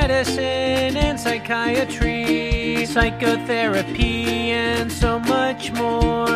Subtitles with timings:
[0.00, 6.26] medicine and psychiatry, psychotherapy, and so much more.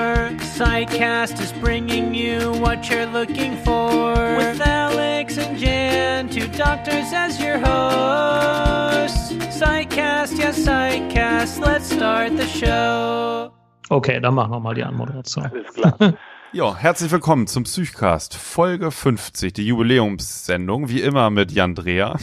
[0.57, 4.13] Psychcast is bringing you what you're looking for.
[4.37, 9.33] With Alex and Jan, two doctors as your hosts.
[9.59, 13.51] Psychcast, yes, Psychcast, let's start the show.
[13.91, 15.47] Okay, dann machen wir mal die Anmoderation.
[15.47, 16.15] Alles klar.
[16.55, 22.17] Ja, herzlich willkommen zum Psychcast, Folge 50, die Jubiläumssendung, wie immer mit Jan Dreher.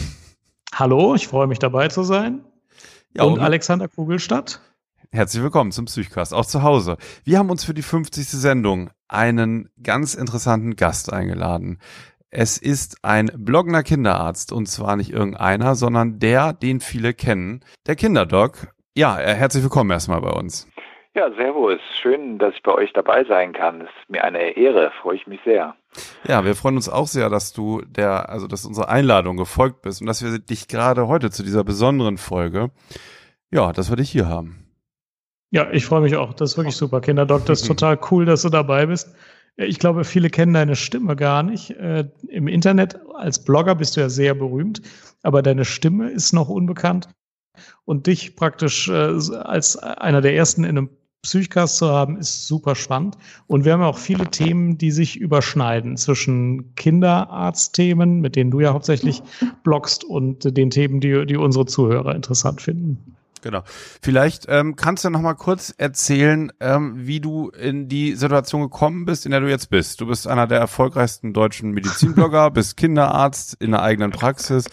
[0.82, 2.44] Hallo, ich freue mich dabei zu sein.
[3.16, 4.62] Ja, und und- Alexander Kugelstadt.
[5.12, 6.98] Herzlich willkommen zum Psychcast, auch zu Hause.
[7.24, 8.26] Wir haben uns für die 50.
[8.26, 11.78] Sendung einen ganz interessanten Gast eingeladen.
[12.32, 17.96] Es ist ein bloggender Kinderarzt und zwar nicht irgendeiner, sondern der, den viele kennen, der
[17.96, 18.74] Kinderdoc.
[18.98, 20.68] Ja, äh, herzlich willkommen erstmal bei uns.
[21.14, 21.80] Ja, servus.
[22.02, 23.82] Schön, dass ich bei euch dabei sein kann.
[23.82, 24.92] Das ist mir eine Ehre.
[25.00, 25.76] Freue ich mich sehr.
[26.28, 30.02] Ja, wir freuen uns auch sehr, dass du der, also dass unserer Einladung gefolgt bist
[30.02, 32.72] und dass wir dich gerade heute zu dieser besonderen Folge,
[33.52, 34.66] ja, dass wir dich hier haben.
[35.52, 36.34] Ja, ich freue mich auch.
[36.34, 37.02] Das ist wirklich super.
[37.02, 39.14] Kinderdoc, das ist total cool, dass du dabei bist.
[39.58, 41.72] Ich glaube, viele kennen deine Stimme gar nicht.
[41.72, 44.82] Äh, Im Internet als Blogger bist du ja sehr berühmt,
[45.24, 47.10] aber deine Stimme ist noch unbekannt.
[47.84, 50.90] Und dich praktisch äh, als einer der ersten in einem
[51.24, 53.16] Psychcast zu haben, ist super spannend.
[53.48, 58.74] Und wir haben auch viele Themen, die sich überschneiden zwischen Kinderarztthemen, mit denen du ja
[58.74, 59.22] hauptsächlich
[59.64, 63.16] bloggst, und den Themen, die, die unsere Zuhörer interessant finden.
[63.42, 63.64] Genau.
[64.02, 69.06] Vielleicht ähm, kannst du noch mal kurz erzählen, ähm, wie du in die Situation gekommen
[69.06, 70.02] bist, in der du jetzt bist.
[70.02, 74.66] Du bist einer der erfolgreichsten deutschen Medizinblogger, bist Kinderarzt in der eigenen Praxis,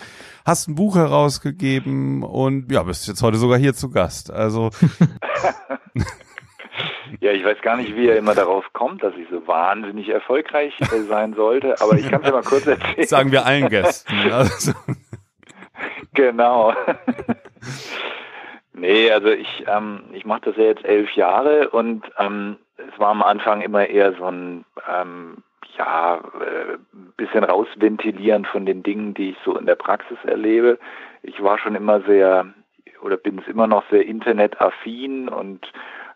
[0.44, 4.30] hast ein Buch herausgegeben und ja, bist jetzt heute sogar hier zu Gast.
[4.30, 4.70] Also
[7.20, 10.74] Ja, ich weiß gar nicht, wie er immer darauf kommt, dass ich so wahnsinnig erfolgreich
[10.80, 13.06] äh, sein sollte, aber ich kann es ja mal kurz erzählen.
[13.06, 14.14] sagen wir allen Gästen.
[14.30, 14.72] Also,
[16.14, 16.74] Genau.
[18.72, 23.10] nee, also ich, ähm, ich mache das ja jetzt elf Jahre und ähm, es war
[23.10, 25.38] am Anfang immer eher so ein ähm,
[25.76, 26.78] ja, äh,
[27.16, 30.78] bisschen rausventilieren von den Dingen, die ich so in der Praxis erlebe.
[31.22, 32.46] Ich war schon immer sehr
[33.02, 35.70] oder bin es immer noch sehr internetaffin und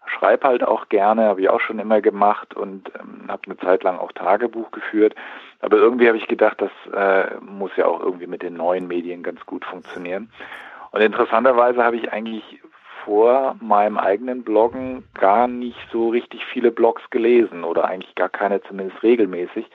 [0.06, 3.82] schreibe halt auch gerne, habe ich auch schon immer gemacht und ähm, habe eine Zeit
[3.82, 5.14] lang auch Tagebuch geführt.
[5.60, 9.22] Aber irgendwie habe ich gedacht, das äh, muss ja auch irgendwie mit den neuen Medien
[9.22, 10.30] ganz gut funktionieren.
[10.90, 12.60] Und interessanterweise habe ich eigentlich
[13.04, 18.62] vor meinem eigenen Bloggen gar nicht so richtig viele Blogs gelesen oder eigentlich gar keine,
[18.62, 19.68] zumindest regelmäßig.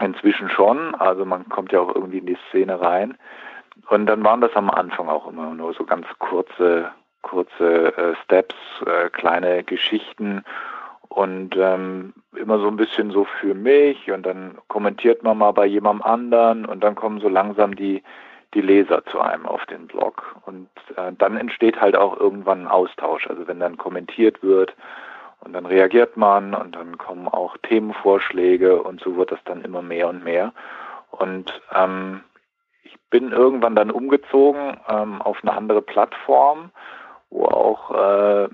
[0.00, 3.16] Inzwischen schon, also man kommt ja auch irgendwie in die Szene rein.
[3.88, 6.90] Und dann waren das am Anfang auch immer nur so ganz kurze,
[7.26, 8.54] kurze äh, Steps,
[8.86, 10.44] äh, kleine Geschichten
[11.08, 15.66] und ähm, immer so ein bisschen so für mich und dann kommentiert man mal bei
[15.66, 18.02] jemandem anderen und dann kommen so langsam die
[18.54, 22.68] die Leser zu einem auf den Blog und äh, dann entsteht halt auch irgendwann ein
[22.68, 23.28] Austausch.
[23.28, 24.74] Also wenn dann kommentiert wird
[25.40, 29.82] und dann reagiert man und dann kommen auch Themenvorschläge und so wird das dann immer
[29.82, 30.52] mehr und mehr.
[31.10, 32.22] Und ähm,
[32.82, 36.70] ich bin irgendwann dann umgezogen ähm, auf eine andere Plattform,
[37.36, 38.48] wo auch äh,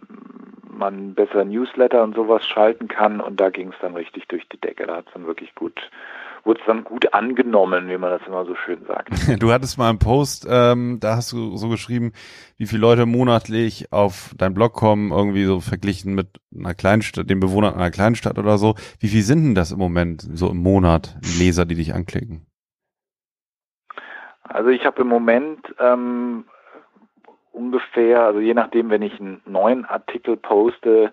[0.70, 4.60] man besser Newsletter und sowas schalten kann und da ging es dann richtig durch die
[4.60, 4.86] Decke.
[4.86, 5.78] Da hat es dann wirklich gut,
[6.44, 9.10] wurde es dann gut angenommen, wie man das immer so schön sagt.
[9.42, 12.12] du hattest mal einen Post, ähm, da hast du so geschrieben,
[12.56, 17.38] wie viele Leute monatlich auf deinen Blog kommen, irgendwie so verglichen mit einer Kleinstadt, den
[17.38, 18.74] Bewohnern einer Kleinstadt oder so.
[18.98, 22.46] Wie viel sind denn das im Moment, so im Monat, Leser, die dich anklicken?
[24.42, 26.44] Also ich habe im Moment ähm,
[27.52, 31.12] ungefähr, also je nachdem, wenn ich einen neuen Artikel poste,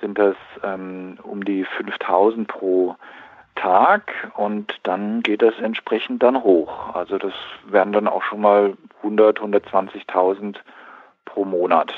[0.00, 2.96] sind das ähm, um die 5000 pro
[3.54, 6.94] Tag und dann geht das entsprechend dann hoch.
[6.94, 7.32] Also das
[7.66, 10.56] wären dann auch schon mal 100, 120.000
[11.24, 11.92] pro Monat.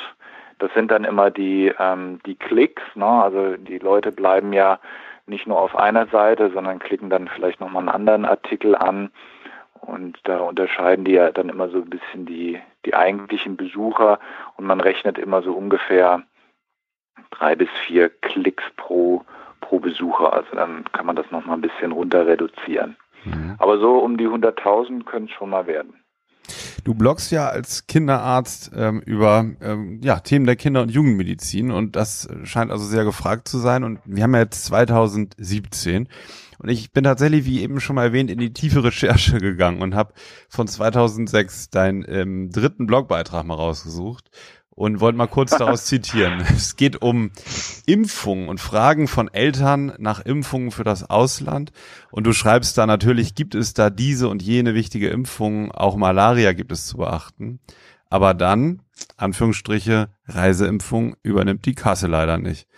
[0.58, 3.06] Das sind dann immer die, ähm, die Klicks, ne?
[3.06, 4.78] also die Leute bleiben ja
[5.26, 9.10] nicht nur auf einer Seite, sondern klicken dann vielleicht nochmal einen anderen Artikel an.
[9.86, 14.18] Und da unterscheiden die ja dann immer so ein bisschen die, die eigentlichen Besucher
[14.56, 16.22] und man rechnet immer so ungefähr
[17.30, 19.24] drei bis vier Klicks pro,
[19.60, 20.32] pro Besucher.
[20.32, 22.96] Also dann kann man das nochmal ein bisschen runter reduzieren.
[23.24, 23.56] Mhm.
[23.58, 26.03] Aber so um die 100.000 können es schon mal werden.
[26.84, 31.96] Du bloggst ja als Kinderarzt ähm, über ähm, ja, Themen der Kinder- und Jugendmedizin und
[31.96, 33.84] das scheint also sehr gefragt zu sein.
[33.84, 36.08] Und wir haben ja jetzt 2017
[36.58, 39.94] und ich bin tatsächlich, wie eben schon mal erwähnt, in die tiefe Recherche gegangen und
[39.94, 40.14] habe
[40.48, 44.30] von 2006 deinen ähm, dritten Blogbeitrag mal rausgesucht.
[44.74, 46.40] Und wollte mal kurz daraus zitieren.
[46.54, 47.30] Es geht um
[47.86, 51.72] Impfungen und Fragen von Eltern nach Impfungen für das Ausland.
[52.10, 56.52] Und du schreibst da natürlich, gibt es da diese und jene wichtige Impfungen, auch Malaria
[56.52, 57.60] gibt es zu beachten.
[58.10, 58.82] Aber dann,
[59.16, 62.68] Anführungsstriche, Reiseimpfung übernimmt die Kasse leider nicht.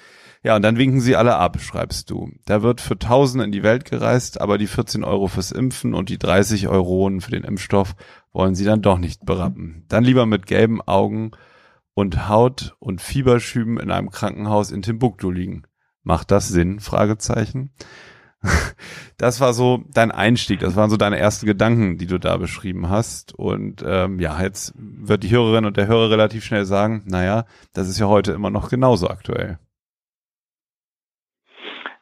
[0.43, 2.31] Ja, und dann winken sie alle ab, schreibst du.
[2.45, 6.09] Da wird für Tausende in die Welt gereist, aber die 14 Euro fürs Impfen und
[6.09, 7.97] die 30 Euronen für den Impfstoff
[8.33, 9.85] wollen sie dann doch nicht berappen.
[9.89, 11.33] Dann lieber mit gelben Augen
[11.97, 15.63] und Haut und Fieberschüben in einem Krankenhaus in Timbuktu liegen.
[16.03, 16.79] Macht das Sinn?
[16.79, 17.73] Fragezeichen.
[19.19, 22.91] Das war so dein Einstieg, das waren so deine ersten Gedanken, die du da beschrieben
[22.91, 23.35] hast.
[23.35, 27.89] Und ähm, ja, jetzt wird die Hörerin und der Hörer relativ schnell sagen, naja, das
[27.89, 29.59] ist ja heute immer noch genauso aktuell.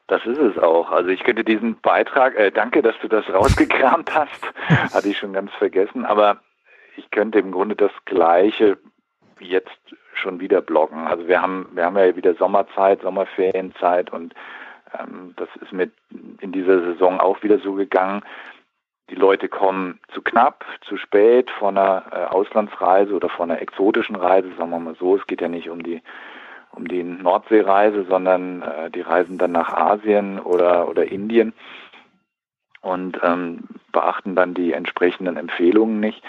[0.08, 0.90] Das ist es auch.
[0.90, 4.52] Also ich könnte diesen Beitrag, äh, danke, dass du das rausgekramt hast,
[4.92, 6.40] hatte ich schon ganz vergessen, aber
[6.96, 8.76] ich könnte im Grunde das Gleiche
[9.40, 9.78] jetzt
[10.14, 11.06] schon wieder bloggen.
[11.06, 14.34] Also wir haben, wir haben ja wieder Sommerzeit, Sommerferienzeit und
[14.98, 15.92] ähm, das ist mit
[16.40, 18.22] in dieser Saison auch wieder so gegangen.
[19.10, 24.16] Die Leute kommen zu knapp, zu spät von einer äh, Auslandsreise oder von einer exotischen
[24.16, 25.16] Reise, sagen wir mal so.
[25.16, 26.02] Es geht ja nicht um die
[26.72, 31.52] um die Nordseereise, sondern äh, die reisen dann nach Asien oder oder Indien
[32.80, 36.22] und ähm, beachten dann die entsprechenden Empfehlungen nicht.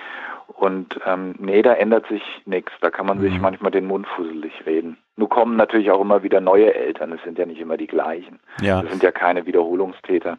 [0.48, 2.72] Und ähm, nee, da ändert sich nichts.
[2.82, 3.24] Da kann man mhm.
[3.24, 4.98] sich manchmal den Mund fusselig reden.
[5.18, 7.14] Nur kommen natürlich auch immer wieder neue Eltern.
[7.14, 8.40] Es sind ja nicht immer die gleichen.
[8.62, 8.82] Ja.
[8.82, 10.38] Das sind ja keine Wiederholungstäter.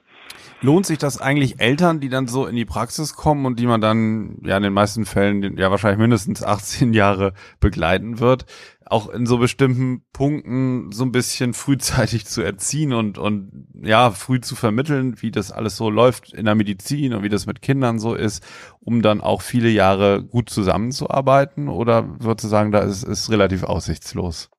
[0.60, 3.80] Lohnt sich das eigentlich Eltern, die dann so in die Praxis kommen und die man
[3.80, 8.44] dann ja in den meisten Fällen ja wahrscheinlich mindestens 18 Jahre begleiten wird,
[8.88, 14.40] auch in so bestimmten Punkten so ein bisschen frühzeitig zu erziehen und, und ja, früh
[14.40, 17.98] zu vermitteln, wie das alles so läuft in der Medizin und wie das mit Kindern
[17.98, 18.46] so ist,
[18.80, 21.68] um dann auch viele Jahre gut zusammenzuarbeiten?
[21.68, 24.50] Oder würdest du sagen, da ist es relativ aussichtslos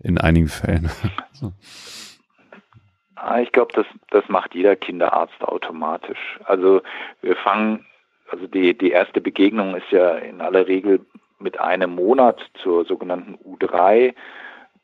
[0.00, 0.90] in einigen Fällen?
[1.32, 1.52] so.
[3.14, 6.38] Ah, ich glaube, das, das macht jeder Kinderarzt automatisch.
[6.44, 6.82] Also
[7.20, 7.84] wir fangen,
[8.30, 11.04] also die, die erste Begegnung ist ja in aller Regel
[11.38, 14.14] mit einem Monat zur sogenannten U3.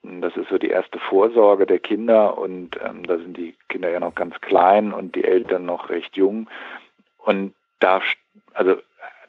[0.03, 4.01] Das ist so die erste Vorsorge der Kinder und ähm, da sind die Kinder ja
[4.01, 6.49] noch ganz klein und die Eltern noch recht jung.
[7.19, 8.01] Und da,
[8.53, 8.77] also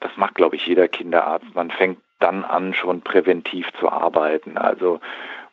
[0.02, 1.56] das macht, glaube ich, jeder Kinderarzt.
[1.56, 4.58] Man fängt dann an, schon präventiv zu arbeiten.
[4.58, 5.00] Also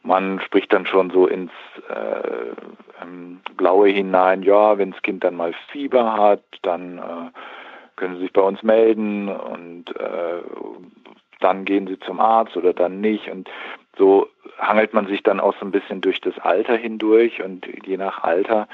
[0.02, 1.52] man spricht dann schon so ins
[1.88, 7.30] äh, ähm, Blaue hinein, ja, wenn das Kind dann mal Fieber hat, dann äh,
[7.96, 10.40] können Sie sich bei uns melden und äh,
[11.42, 13.28] dann gehen sie zum Arzt oder dann nicht.
[13.30, 13.48] Und
[13.96, 14.28] so
[14.58, 18.22] hangelt man sich dann auch so ein bisschen durch das Alter hindurch und je nach
[18.22, 18.68] Alter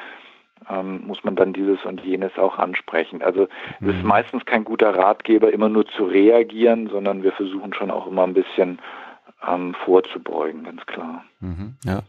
[0.68, 3.22] ähm, muss man dann dieses und jenes auch ansprechen.
[3.22, 3.48] Also
[3.80, 4.08] es ist mhm.
[4.08, 8.34] meistens kein guter Ratgeber, immer nur zu reagieren, sondern wir versuchen schon auch immer ein
[8.34, 8.78] bisschen
[9.46, 11.24] ähm, vorzubeugen, ganz klar.
[11.40, 12.02] Mhm, ja.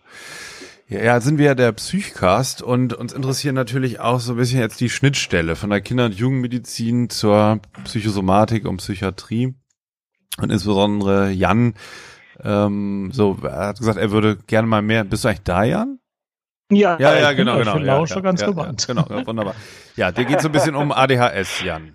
[0.88, 4.60] Ja, ja, sind wir ja der Psychcast und uns interessieren natürlich auch so ein bisschen
[4.60, 9.54] jetzt die Schnittstelle von der Kinder- und Jugendmedizin zur Psychosomatik und Psychiatrie.
[10.42, 11.74] Und insbesondere Jan,
[12.44, 15.04] ähm, so, er hat gesagt, er würde gerne mal mehr.
[15.04, 16.00] Bist du eigentlich da, Jan?
[16.72, 17.78] Ja, ja, ja, genau, genau.
[17.78, 18.88] Ich lausche ja, ganz ja, gewandt.
[18.88, 19.56] Ja, genau, wunderbar.
[19.96, 21.94] Ja, dir geht so ein bisschen um ADHS, Jan.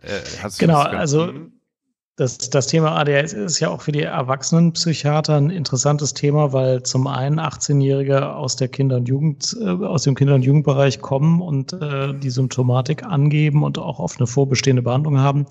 [0.00, 0.20] Äh,
[0.58, 1.30] genau, also
[2.20, 7.06] das, das Thema ADHS ist ja auch für die Erwachsenenpsychiater ein interessantes Thema, weil zum
[7.06, 11.72] einen 18-Jährige aus der Kinder- und Jugend, äh, aus dem Kinder- und Jugendbereich kommen und
[11.72, 15.46] äh, die Symptomatik angeben und auch oft eine vorbestehende Behandlung haben.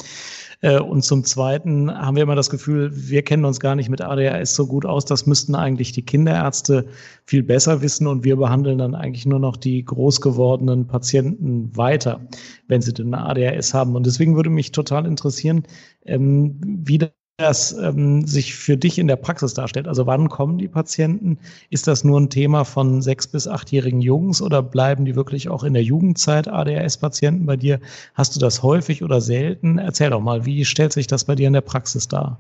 [0.61, 4.01] Äh, und zum Zweiten haben wir immer das Gefühl, wir kennen uns gar nicht mit
[4.01, 5.05] ADHS so gut aus.
[5.05, 6.87] Das müssten eigentlich die Kinderärzte
[7.25, 12.21] viel besser wissen und wir behandeln dann eigentlich nur noch die groß gewordenen Patienten weiter,
[12.67, 13.95] wenn sie denn ADHS haben.
[13.95, 15.63] Und deswegen würde mich total interessieren,
[16.05, 16.99] ähm, wie
[17.39, 19.87] das ähm, sich für dich in der Praxis darstellt.
[19.87, 21.39] Also wann kommen die Patienten?
[21.69, 25.63] Ist das nur ein Thema von sechs bis achtjährigen Jungs oder bleiben die wirklich auch
[25.63, 27.79] in der Jugendzeit ADHS-Patienten bei dir?
[28.13, 29.77] Hast du das häufig oder selten?
[29.77, 32.37] Erzähl doch mal, wie stellt sich das bei dir in der Praxis dar?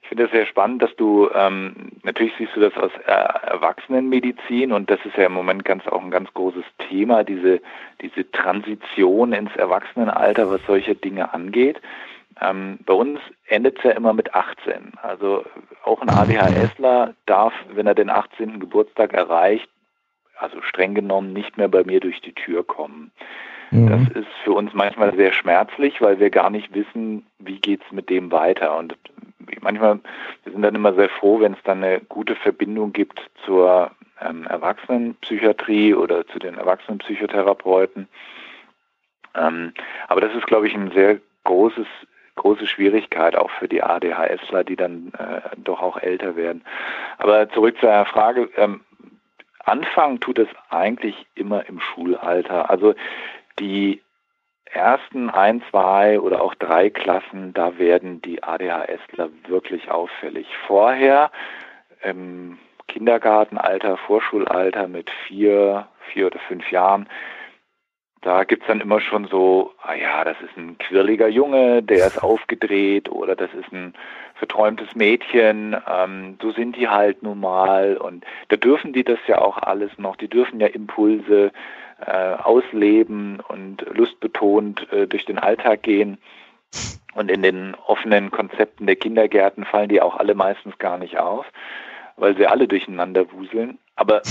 [0.00, 4.90] Ich finde es sehr spannend, dass du ähm, natürlich siehst du das aus Erwachsenenmedizin und
[4.90, 7.62] das ist ja im Moment ganz auch ein ganz großes Thema, diese
[8.02, 11.80] diese Transition ins Erwachsenenalter, was solche Dinge angeht.
[12.42, 14.92] Ähm, bei uns endet es ja immer mit 18.
[15.00, 15.44] Also
[15.84, 18.58] auch ein ADHSler darf, wenn er den 18.
[18.58, 19.68] Geburtstag erreicht,
[20.36, 23.12] also streng genommen nicht mehr bei mir durch die Tür kommen.
[23.70, 23.88] Mhm.
[23.88, 27.92] Das ist für uns manchmal sehr schmerzlich, weil wir gar nicht wissen, wie geht es
[27.92, 28.76] mit dem weiter.
[28.76, 28.96] Und
[29.60, 30.00] manchmal,
[30.42, 34.46] wir sind dann immer sehr froh, wenn es dann eine gute Verbindung gibt zur ähm,
[34.46, 38.08] Erwachsenenpsychiatrie oder zu den Erwachsenenpsychotherapeuten.
[39.34, 39.72] Ähm,
[40.08, 41.86] aber das ist, glaube ich, ein sehr großes
[42.36, 46.64] große Schwierigkeit auch für die ADHSler, die dann äh, doch auch älter werden.
[47.18, 48.80] Aber zurück zu der Frage, ähm,
[49.64, 52.70] anfangen tut es eigentlich immer im Schulalter.
[52.70, 52.94] Also
[53.58, 54.02] die
[54.64, 60.46] ersten ein, zwei oder auch drei Klassen, da werden die ADHSler wirklich auffällig.
[60.66, 61.30] Vorher
[62.02, 62.58] im
[62.88, 67.08] Kindergartenalter, Vorschulalter mit vier, vier oder fünf Jahren,
[68.22, 72.22] da gibt's dann immer schon so, ah ja, das ist ein quirliger Junge, der ist
[72.22, 73.94] aufgedreht oder das ist ein
[74.36, 79.38] verträumtes Mädchen, ähm, so sind die halt nun mal und da dürfen die das ja
[79.38, 81.52] auch alles noch, die dürfen ja Impulse
[82.04, 86.18] äh, ausleben und lustbetont äh, durch den Alltag gehen.
[87.14, 91.44] Und in den offenen Konzepten der Kindergärten fallen die auch alle meistens gar nicht auf,
[92.16, 93.78] weil sie alle durcheinander wuseln.
[93.96, 94.22] Aber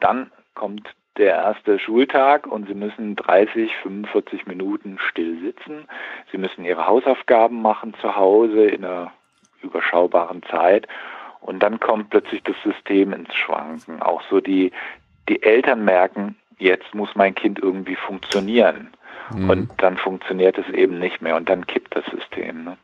[0.00, 0.88] dann kommt
[1.20, 5.86] der erste Schultag und sie müssen 30, 45 Minuten still sitzen.
[6.32, 9.12] Sie müssen ihre Hausaufgaben machen zu Hause in einer
[9.62, 10.88] überschaubaren Zeit.
[11.40, 14.02] Und dann kommt plötzlich das System ins Schwanken.
[14.02, 14.72] Auch so die,
[15.28, 18.88] die Eltern merken, jetzt muss mein Kind irgendwie funktionieren.
[19.32, 19.50] Mhm.
[19.50, 22.64] Und dann funktioniert es eben nicht mehr und dann kippt das System.
[22.64, 22.76] Ne?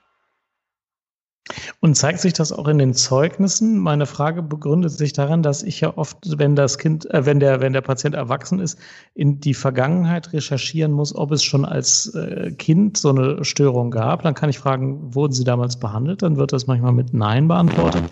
[1.81, 3.79] Und zeigt sich das auch in den Zeugnissen?
[3.79, 7.61] Meine Frage begründet sich daran, dass ich ja oft, wenn das Kind, äh, wenn der,
[7.61, 8.79] wenn der Patient erwachsen ist,
[9.15, 14.23] in die Vergangenheit recherchieren muss, ob es schon als äh, Kind so eine Störung gab.
[14.23, 16.23] Dann kann ich fragen, wurden sie damals behandelt?
[16.23, 18.03] Dann wird das manchmal mit Nein beantwortet.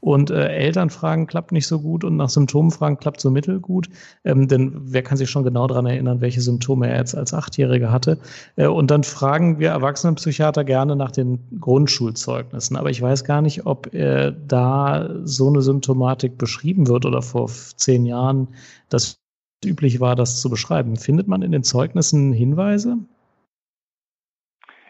[0.00, 3.88] Und äh, Eltern fragen, klappt nicht so gut und nach Symptomen fragen, klappt so mittelgut.
[4.24, 7.92] Ähm, denn wer kann sich schon genau daran erinnern, welche Symptome er jetzt als Achtjähriger
[7.92, 8.18] hatte?
[8.56, 12.77] Äh, und dann fragen wir Erwachsenenpsychiater gerne nach den Grundschulzeugnissen.
[12.78, 17.48] Aber ich weiß gar nicht, ob äh, da so eine Symptomatik beschrieben wird oder vor
[17.48, 18.48] zehn Jahren
[18.88, 19.20] das
[19.64, 20.96] üblich war, das zu beschreiben.
[20.96, 22.98] Findet man in den Zeugnissen Hinweise?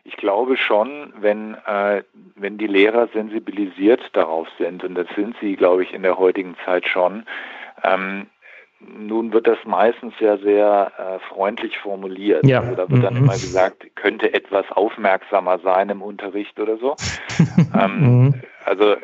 [0.04, 2.02] Ich glaube schon, wenn, äh,
[2.34, 6.56] wenn die Lehrer sensibilisiert darauf sind, und das sind sie, glaube ich, in der heutigen
[6.64, 7.24] Zeit schon,
[7.82, 8.26] ähm,
[8.80, 12.46] nun wird das meistens ja sehr äh, freundlich formuliert.
[12.46, 12.60] Ja.
[12.60, 13.24] Also da wird dann mhm.
[13.24, 16.94] immer gesagt, könnte etwas aufmerksamer sein im Unterricht oder so.
[17.78, 18.34] ähm, mhm.
[18.64, 18.98] Also äh,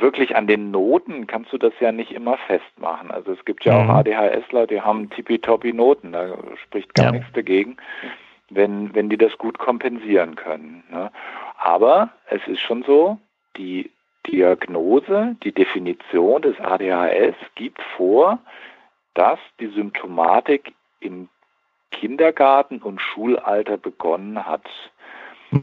[0.00, 3.10] wirklich an den Noten kannst du das ja nicht immer festmachen.
[3.10, 3.90] Also es gibt ja mhm.
[3.90, 7.12] auch ADHSler, die haben tippitoppi Noten, da spricht gar ja.
[7.12, 7.76] nichts dagegen,
[8.50, 10.84] wenn, wenn die das gut kompensieren können.
[10.90, 11.10] Ne?
[11.58, 13.18] Aber es ist schon so,
[13.56, 13.90] die
[14.26, 18.38] Diagnose, die Definition des ADHS gibt vor,
[19.16, 21.28] dass die Symptomatik im
[21.90, 24.68] Kindergarten und Schulalter begonnen hat.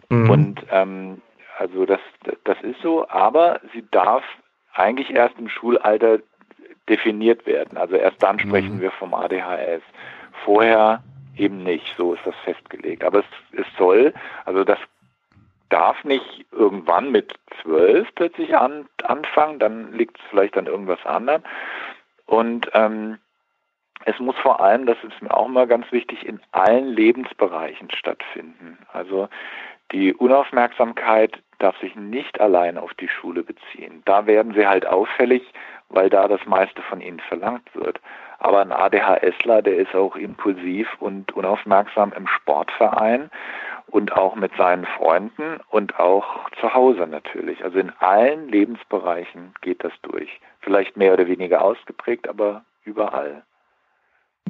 [0.09, 0.29] Mhm.
[0.29, 1.21] Und ähm,
[1.57, 1.99] also das,
[2.43, 4.23] das ist so, aber sie darf
[4.73, 6.19] eigentlich erst im Schulalter
[6.89, 7.77] definiert werden.
[7.77, 8.81] Also erst dann sprechen mhm.
[8.81, 9.81] wir vom ADHS.
[10.43, 11.03] Vorher
[11.37, 13.03] eben nicht, so ist das festgelegt.
[13.03, 13.25] Aber es,
[13.59, 14.13] es soll,
[14.45, 14.79] also das
[15.69, 21.43] darf nicht irgendwann mit zwölf plötzlich an, anfangen, dann liegt es vielleicht an irgendwas anderem.
[22.25, 23.17] Und ähm,
[24.05, 28.77] es muss vor allem, das ist mir auch immer ganz wichtig, in allen Lebensbereichen stattfinden.
[28.91, 29.29] Also
[29.91, 34.01] die Unaufmerksamkeit darf sich nicht allein auf die Schule beziehen.
[34.05, 35.43] Da werden sie halt auffällig,
[35.89, 38.01] weil da das meiste von ihnen verlangt wird.
[38.39, 43.29] Aber ein ADHSler, der ist auch impulsiv und unaufmerksam im Sportverein
[43.87, 47.63] und auch mit seinen Freunden und auch zu Hause natürlich.
[47.63, 50.41] Also in allen Lebensbereichen geht das durch.
[50.59, 53.43] Vielleicht mehr oder weniger ausgeprägt, aber überall.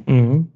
[0.06, 0.52] Mhm.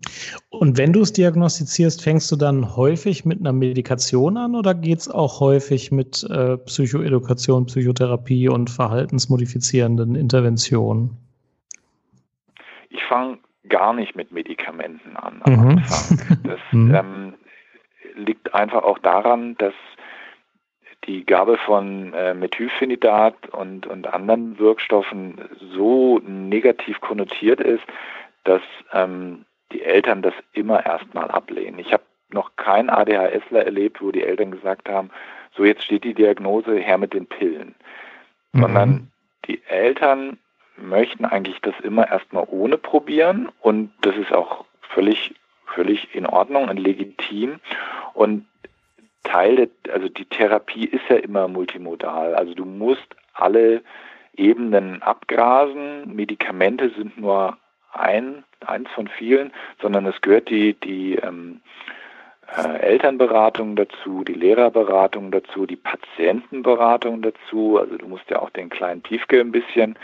[0.50, 4.98] Und wenn du es diagnostizierst, fängst du dann häufig mit einer Medikation an oder geht
[4.98, 11.16] es auch häufig mit äh, Psychoedukation, Psychotherapie und verhaltensmodifizierenden Interventionen?
[12.90, 15.68] Ich fange gar nicht mit Medikamenten an am mhm.
[15.68, 16.38] Anfang.
[16.44, 16.94] Das mhm.
[16.94, 17.34] ähm,
[18.16, 19.74] liegt einfach auch daran, dass
[21.06, 25.40] die Gabe von äh, Methylphenidat und, und anderen Wirkstoffen
[25.74, 27.84] so negativ konnotiert ist,
[28.48, 28.62] dass
[28.92, 31.78] ähm, die Eltern das immer erstmal ablehnen.
[31.78, 35.10] Ich habe noch keinen ADHSler erlebt, wo die Eltern gesagt haben,
[35.54, 37.74] so jetzt steht die Diagnose her mit den Pillen.
[38.52, 38.60] Mhm.
[38.60, 39.12] Sondern
[39.46, 40.38] die Eltern
[40.76, 45.34] möchten eigentlich das immer erstmal ohne probieren und das ist auch völlig,
[45.66, 47.60] völlig in Ordnung und legitim.
[48.14, 48.46] Und
[49.24, 52.34] Teil, der, also die Therapie ist ja immer multimodal.
[52.34, 53.82] Also du musst alle
[54.36, 56.14] Ebenen abgrasen.
[56.14, 57.58] Medikamente sind nur
[57.92, 61.60] ein, eins von vielen, sondern es gehört die, die ähm,
[62.56, 67.78] äh, Elternberatung dazu, die Lehrerberatung dazu, die Patientenberatung dazu.
[67.78, 69.98] Also du musst ja auch den kleinen Piefke ein bisschen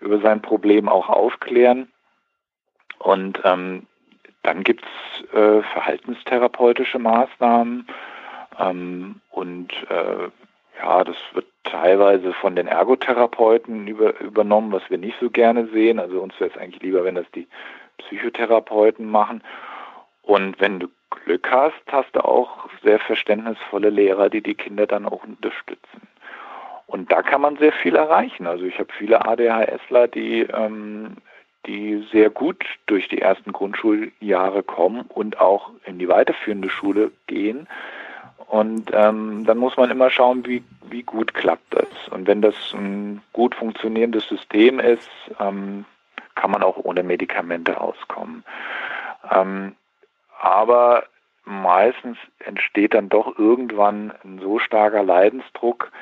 [0.00, 1.90] über sein Problem auch aufklären.
[2.98, 3.86] Und ähm,
[4.42, 7.86] dann gibt es äh, verhaltenstherapeutische Maßnahmen,
[8.58, 10.28] Ähm, und äh,
[10.82, 15.98] ja, das wird teilweise von den Ergotherapeuten über, übernommen, was wir nicht so gerne sehen.
[15.98, 17.46] Also uns wäre es eigentlich lieber, wenn das die
[17.98, 19.42] Psychotherapeuten machen.
[20.22, 25.06] Und wenn du Glück hast, hast du auch sehr verständnisvolle Lehrer, die die Kinder dann
[25.06, 26.08] auch unterstützen.
[26.86, 28.46] Und da kann man sehr viel erreichen.
[28.46, 31.16] Also ich habe viele ADHSler, die, ähm,
[31.66, 37.68] die sehr gut durch die ersten Grundschuljahre kommen und auch in die weiterführende Schule gehen.
[38.50, 41.86] Und ähm, dann muss man immer schauen, wie, wie gut klappt das.
[42.10, 45.84] Und wenn das ein gut funktionierendes System ist, ähm,
[46.34, 48.42] kann man auch ohne Medikamente auskommen.
[49.30, 49.76] Ähm,
[50.40, 51.04] aber
[51.44, 55.92] meistens entsteht dann doch irgendwann ein so starker Leidensdruck,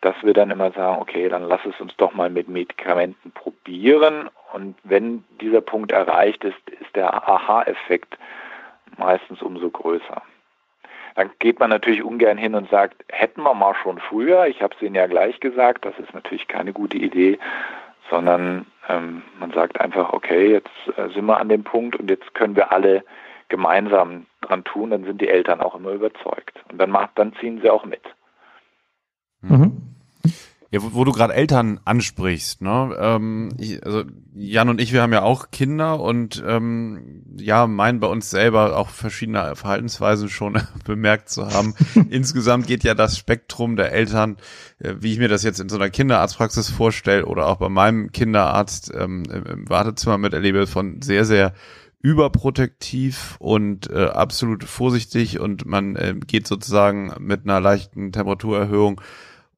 [0.00, 4.30] dass wir dann immer sagen, okay, dann lass es uns doch mal mit Medikamenten probieren.
[4.54, 8.16] Und wenn dieser Punkt erreicht ist, ist der Aha-Effekt
[8.96, 10.22] meistens umso größer.
[11.14, 14.74] Dann geht man natürlich ungern hin und sagt, hätten wir mal schon früher, ich habe
[14.74, 17.38] es Ihnen ja gleich gesagt, das ist natürlich keine gute Idee,
[18.10, 22.34] sondern ähm, man sagt einfach, okay, jetzt äh, sind wir an dem Punkt und jetzt
[22.34, 23.04] können wir alle
[23.48, 26.62] gemeinsam dran tun, dann sind die Eltern auch immer überzeugt.
[26.70, 28.02] Und dann macht, dann ziehen sie auch mit.
[29.42, 29.81] Mhm.
[30.72, 32.96] Ja, wo, wo du gerade Eltern ansprichst, ne?
[32.98, 38.00] Ähm, ich, also Jan und ich, wir haben ja auch Kinder und ähm, ja, meinen
[38.00, 41.74] bei uns selber auch verschiedene Verhaltensweisen schon bemerkt zu haben.
[42.08, 44.38] Insgesamt geht ja das Spektrum der Eltern,
[44.78, 48.10] äh, wie ich mir das jetzt in so einer Kinderarztpraxis vorstelle oder auch bei meinem
[48.10, 51.52] Kinderarzt ähm, im Wartezimmer miterlebe, von sehr, sehr
[52.00, 59.02] überprotektiv und äh, absolut vorsichtig und man äh, geht sozusagen mit einer leichten Temperaturerhöhung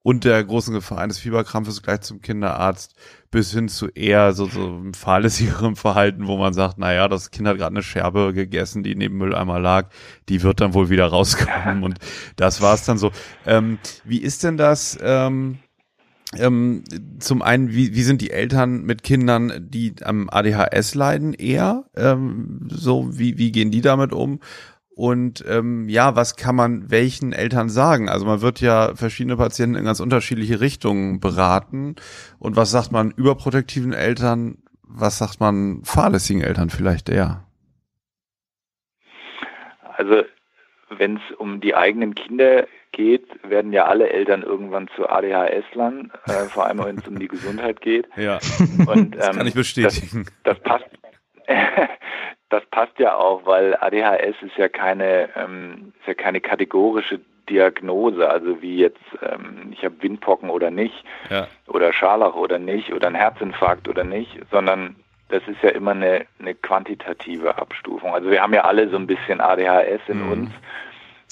[0.04, 2.94] und der großen Gefahr eines Fieberkrampfes gleich zum Kinderarzt
[3.30, 7.30] bis hin zu eher so, so einem fahrlässigeren Verhalten, wo man sagt, na ja, das
[7.30, 9.88] Kind hat gerade eine Scherbe gegessen, die neben Mülleimer lag,
[10.28, 11.98] die wird dann wohl wieder rauskommen und
[12.36, 13.12] das war's dann so.
[13.46, 14.98] Ähm, wie ist denn das?
[15.00, 15.58] Ähm,
[16.36, 16.84] ähm,
[17.18, 21.84] zum einen, wie, wie sind die Eltern mit Kindern, die am ADHS leiden, eher?
[21.96, 24.40] Ähm, so, wie, wie gehen die damit um?
[24.94, 28.08] Und ähm, ja, was kann man welchen Eltern sagen?
[28.08, 31.96] Also man wird ja verschiedene Patienten in ganz unterschiedliche Richtungen beraten.
[32.38, 34.58] Und was sagt man überprotektiven Eltern?
[34.82, 37.44] Was sagt man fahrlässigen Eltern vielleicht eher?
[39.96, 40.22] Also
[40.90, 46.32] wenn es um die eigenen Kinder geht, werden ja alle Eltern irgendwann zu ADHS-Lern, äh,
[46.48, 48.06] vor allem wenn es um die Gesundheit geht.
[48.16, 48.38] Ja,
[48.86, 50.26] Und, ähm, das kann ich bestätigen.
[50.44, 50.86] Das, das passt.
[52.54, 58.28] Das passt ja auch, weil ADHS ist ja keine, ähm, ist ja keine kategorische Diagnose,
[58.28, 61.48] also wie jetzt ähm, ich habe Windpocken oder nicht, ja.
[61.66, 64.96] oder Scharlach oder nicht, oder ein Herzinfarkt oder nicht, sondern
[65.28, 68.14] das ist ja immer eine, eine quantitative Abstufung.
[68.14, 70.32] Also wir haben ja alle so ein bisschen ADHS in mhm.
[70.32, 70.50] uns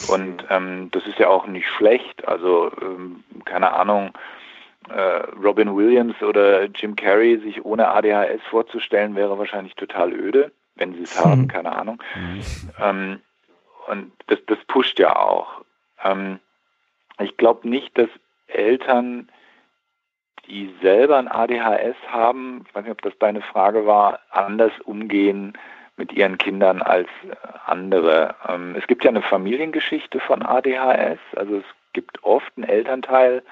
[0.09, 2.27] und ähm, das ist ja auch nicht schlecht.
[2.27, 4.13] Also ähm, keine Ahnung,
[4.89, 10.51] äh, Robin Williams oder Jim Carrey sich ohne ADHS vorzustellen, wäre wahrscheinlich total öde,
[10.83, 11.49] wenn sie es haben, mhm.
[11.49, 12.03] keine Ahnung.
[12.17, 12.43] Mhm.
[12.81, 13.21] Ähm,
[13.87, 15.63] und das, das pusht ja auch.
[16.03, 16.41] Ähm,
[17.21, 18.09] ich glaube nicht, dass
[18.49, 19.29] Eltern,
[20.49, 25.53] die selber ein ADHS haben, ich weiß nicht, ob das deine Frage war, anders umgehen
[25.97, 28.35] mit ihren Kindern als äh, andere.
[28.49, 33.43] Ähm, es gibt ja eine Familiengeschichte von ADHS, also es gibt oft einen Elternteil,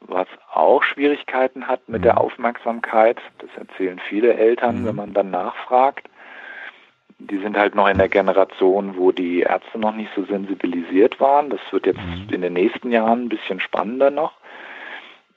[0.00, 2.04] was auch Schwierigkeiten hat mit mhm.
[2.04, 3.18] der Aufmerksamkeit.
[3.38, 4.86] Das erzählen viele Eltern, mhm.
[4.86, 6.08] wenn man dann nachfragt.
[7.18, 11.50] Die sind halt noch in der Generation, wo die Ärzte noch nicht so sensibilisiert waren.
[11.50, 12.28] Das wird jetzt mhm.
[12.30, 14.32] in den nächsten Jahren ein bisschen spannender noch.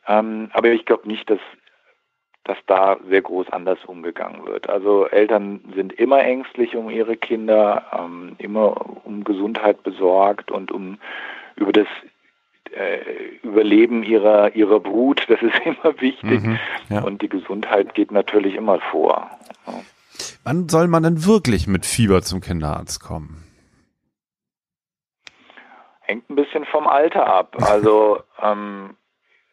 [0.08, 1.40] Ähm, aber ich glaube nicht, dass
[2.48, 4.70] dass da sehr groß anders umgegangen wird.
[4.70, 10.98] Also Eltern sind immer ängstlich um ihre Kinder, ähm, immer um Gesundheit besorgt und um
[11.58, 11.88] über das
[12.72, 13.00] äh,
[13.44, 16.42] Überleben ihrer, ihrer Brut, das ist immer wichtig.
[16.42, 16.60] Mhm,
[16.90, 17.02] ja.
[17.02, 19.30] Und die Gesundheit geht natürlich immer vor.
[20.44, 23.44] Wann soll man denn wirklich mit Fieber zum Kinderarzt kommen?
[26.02, 27.58] Hängt ein bisschen vom Alter ab.
[27.60, 28.96] Also ähm,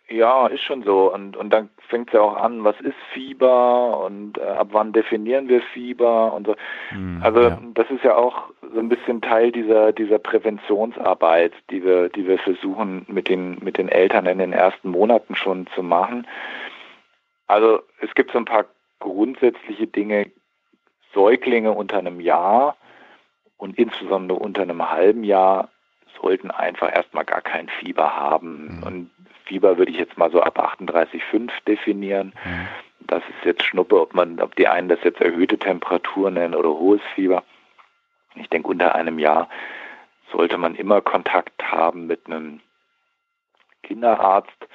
[0.08, 1.12] ja, ist schon so.
[1.12, 4.92] Und, und dann fängt es ja auch an, was ist Fieber und äh, ab wann
[4.92, 6.56] definieren wir Fieber und so.
[6.92, 7.58] Mm, also ja.
[7.74, 12.38] das ist ja auch so ein bisschen Teil dieser, dieser Präventionsarbeit, die wir, die wir
[12.38, 16.26] versuchen mit den, mit den Eltern in den ersten Monaten schon zu machen.
[17.46, 18.66] Also es gibt so ein paar
[19.00, 20.30] grundsätzliche Dinge,
[21.14, 22.76] Säuglinge unter einem Jahr
[23.56, 25.68] und insbesondere unter einem halben Jahr
[26.20, 28.78] sollten einfach erstmal gar kein Fieber haben.
[28.78, 28.82] Mhm.
[28.82, 29.10] Und
[29.44, 32.32] Fieber würde ich jetzt mal so ab 38,5 definieren.
[32.44, 32.68] Mhm.
[33.00, 36.70] Das ist jetzt Schnuppe, ob man, ob die einen das jetzt erhöhte Temperatur nennen oder
[36.70, 37.42] hohes Fieber.
[38.34, 39.48] Ich denke, unter einem Jahr
[40.32, 42.60] sollte man immer Kontakt haben mit einem
[43.82, 44.68] Kinderarzt,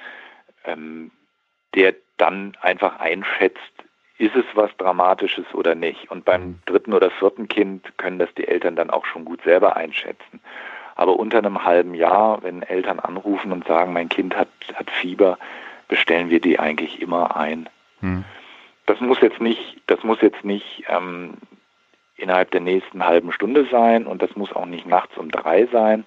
[0.64, 1.10] ähm,
[1.74, 3.60] der dann einfach einschätzt,
[4.20, 6.10] ist es was Dramatisches oder nicht.
[6.10, 9.76] Und beim dritten oder vierten Kind können das die Eltern dann auch schon gut selber
[9.76, 10.40] einschätzen.
[10.94, 15.38] Aber unter einem halben Jahr, wenn Eltern anrufen und sagen, mein Kind hat, hat Fieber,
[15.88, 17.70] bestellen wir die eigentlich immer ein.
[18.00, 18.24] Hm.
[18.84, 21.38] Das muss jetzt nicht, das muss jetzt nicht ähm,
[22.16, 26.04] innerhalb der nächsten halben Stunde sein und das muss auch nicht nachts um drei sein,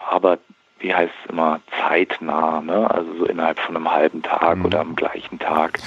[0.00, 0.38] aber
[0.84, 2.88] wie heißt es immer, zeitnah, ne?
[2.90, 4.66] also so innerhalb von einem halben Tag mhm.
[4.66, 5.80] oder am gleichen Tag.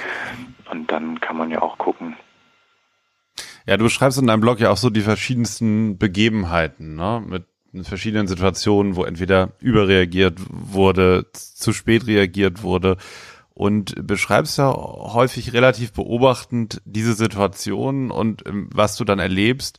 [0.72, 2.18] Und dann kann man ja auch gucken.
[3.68, 7.24] Ja, du beschreibst in deinem Blog ja auch so die verschiedensten Begebenheiten, ne?
[7.26, 7.46] mit
[7.86, 12.98] verschiedenen Situationen, wo entweder überreagiert wurde, zu spät reagiert wurde
[13.54, 19.78] und beschreibst ja häufig relativ beobachtend diese Situation und ähm, was du dann erlebst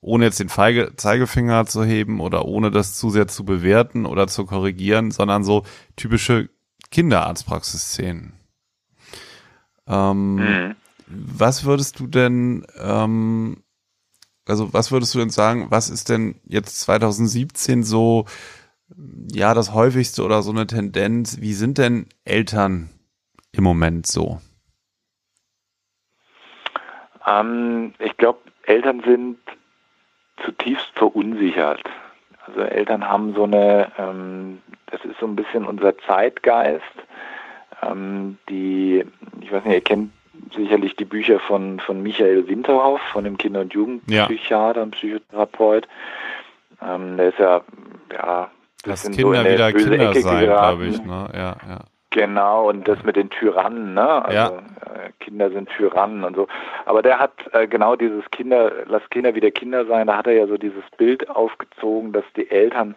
[0.00, 4.28] ohne jetzt den Feige, Zeigefinger zu heben oder ohne das zu sehr zu bewerten oder
[4.28, 5.64] zu korrigieren, sondern so
[5.96, 6.48] typische
[6.90, 8.34] Kinderarztpraxis-Szenen.
[9.86, 10.76] Ähm, mhm.
[11.06, 13.62] Was würdest du denn, ähm,
[14.46, 18.26] also was würdest du denn sagen, was ist denn jetzt 2017 so,
[19.32, 21.40] ja, das häufigste oder so eine Tendenz?
[21.40, 22.90] Wie sind denn Eltern
[23.52, 24.40] im Moment so?
[27.26, 29.38] Ähm, ich glaube, Eltern sind
[30.44, 31.82] zutiefst verunsichert.
[32.46, 36.82] Also Eltern haben so eine, ähm, das ist so ein bisschen unser Zeitgeist,
[37.82, 39.04] ähm, die,
[39.40, 40.12] ich weiß nicht, ihr kennt
[40.54, 44.82] sicherlich die Bücher von, von Michael Winterhoff, von dem Kinder- und Jugendpsychiater ja.
[44.82, 45.86] und Psychotherapeut.
[46.80, 47.60] Ähm, der ist ja,
[48.12, 48.50] ja,
[48.84, 51.28] das Kinder so wieder Kinder sein, glaube ich, ne?
[51.34, 51.84] Ja, ja.
[52.10, 54.24] Genau, und das mit den Tyrannen, ne?
[54.24, 54.48] Also ja.
[54.48, 56.48] Äh, Kinder sind Tyrannen und so.
[56.86, 60.32] Aber der hat äh, genau dieses Kinder, lass Kinder wieder Kinder sein, da hat er
[60.32, 62.96] ja so dieses Bild aufgezogen, dass die Eltern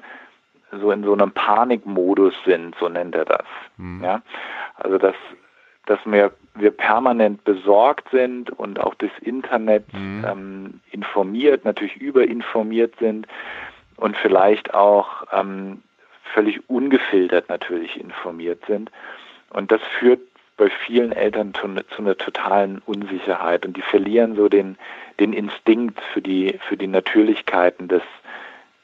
[0.71, 3.45] so in so einem Panikmodus sind, so nennt er das.
[3.78, 4.02] Mhm.
[4.04, 4.21] Ja?
[4.76, 5.15] Also dass,
[5.86, 10.26] dass wir, wir permanent besorgt sind und auch das Internet mhm.
[10.26, 13.28] ähm, informiert, natürlich überinformiert sind
[13.97, 15.82] und vielleicht auch ähm,
[16.34, 18.92] völlig ungefiltert natürlich informiert sind.
[19.50, 20.22] Und das führt
[20.58, 24.78] bei vielen Eltern zu, ne, zu, einer totalen Unsicherheit und die verlieren so den,
[25.20, 28.04] den Instinkt für die, für die Natürlichkeiten des,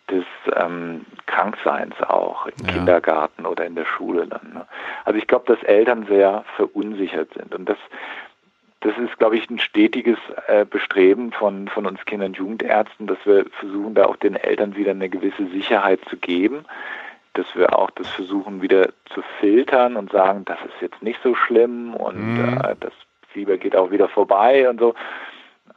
[0.10, 2.74] des ähm, Krankseins auch im ja.
[2.74, 4.54] Kindergarten oder in der Schule dann.
[4.54, 4.66] Ne?
[5.06, 7.78] Also ich glaube, dass Eltern sehr verunsichert sind und das
[8.82, 13.18] das ist, glaube ich, ein stetiges äh, Bestreben von, von uns Kinder- und Jugendärzten, dass
[13.26, 16.64] wir versuchen, da auch den Eltern wieder eine gewisse Sicherheit zu geben,
[17.38, 21.36] dass wir auch das versuchen wieder zu filtern und sagen, das ist jetzt nicht so
[21.36, 22.62] schlimm und mhm.
[22.64, 22.94] äh, das
[23.30, 24.96] Fieber geht auch wieder vorbei und so.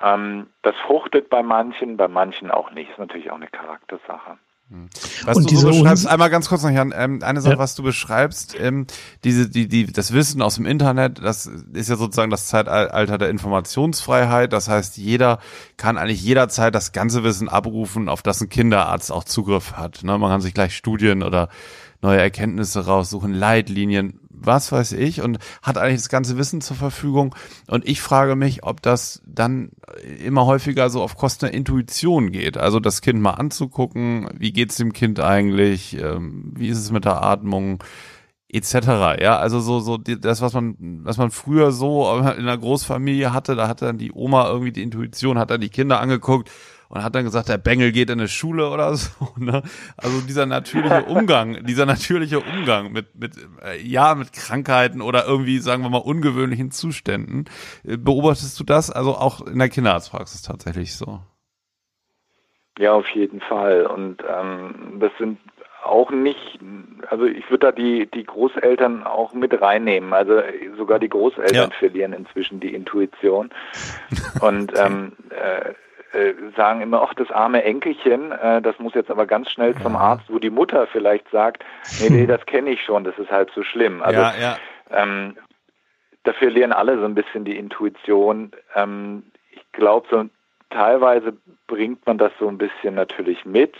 [0.01, 2.90] Ähm, das fruchtet bei manchen, bei manchen auch nicht.
[2.90, 4.38] Ist natürlich auch eine Charaktersache.
[4.70, 4.88] Hm.
[5.24, 7.59] Was und du so beschreibst, einmal ganz kurz noch, Jan, ähm, eine Sache, ja.
[7.59, 8.87] was du beschreibst, ähm,
[9.24, 13.30] diese, die, die, das Wissen aus dem Internet, das ist ja sozusagen das Zeitalter der
[13.30, 14.52] Informationsfreiheit.
[14.52, 15.40] Das heißt, jeder
[15.76, 20.04] kann eigentlich jederzeit das ganze Wissen abrufen, auf das ein Kinderarzt auch Zugriff hat.
[20.04, 20.16] Ne?
[20.18, 21.48] Man kann sich gleich Studien oder
[22.02, 27.34] neue Erkenntnisse raussuchen, Leitlinien, was weiß ich und hat eigentlich das ganze Wissen zur Verfügung.
[27.68, 29.70] Und ich frage mich, ob das dann
[30.24, 32.56] immer häufiger so auf Kosten der Intuition geht.
[32.56, 37.04] Also das Kind mal anzugucken, wie geht's dem Kind eigentlich, ähm, wie ist es mit
[37.04, 37.82] der Atmung,
[38.48, 39.20] etc.
[39.20, 43.54] Ja, also so so das was man was man früher so in einer Großfamilie hatte,
[43.54, 46.50] da hatte dann die Oma irgendwie die Intuition, hat dann die Kinder angeguckt
[46.90, 49.11] und hat dann gesagt, der Bengel geht in eine Schule oder so.
[49.40, 49.62] Ne?
[49.96, 53.33] Also dieser natürliche Umgang, dieser natürliche Umgang mit, mit,
[53.64, 57.46] äh, ja, mit Krankheiten oder irgendwie, sagen wir mal, ungewöhnlichen Zuständen.
[57.85, 61.20] Äh, beobachtest du das also auch in der Kinderarztpraxis tatsächlich so?
[62.79, 63.87] Ja, auf jeden Fall.
[63.87, 65.38] Und ähm, das sind
[65.85, 66.59] auch nicht,
[67.09, 70.12] also ich würde da die, die Großeltern auch mit reinnehmen.
[70.12, 70.42] Also
[70.76, 71.79] sogar die Großeltern ja.
[71.79, 73.50] verlieren inzwischen die Intuition.
[74.40, 75.72] Und ähm, äh,
[76.12, 79.96] äh, sagen immer, ach, das arme Enkelchen, äh, das muss jetzt aber ganz schnell zum
[79.96, 81.64] Arzt, wo die Mutter vielleicht sagt,
[82.01, 84.03] nee, nee, das kenne ich schon, das ist halb so schlimm.
[84.03, 84.57] Also ja, ja.
[84.90, 85.37] Ähm,
[86.25, 88.51] da verlieren alle so ein bisschen die Intuition.
[88.75, 90.25] Ähm, ich glaube, so
[90.70, 93.75] teilweise bringt man das so ein bisschen natürlich mit.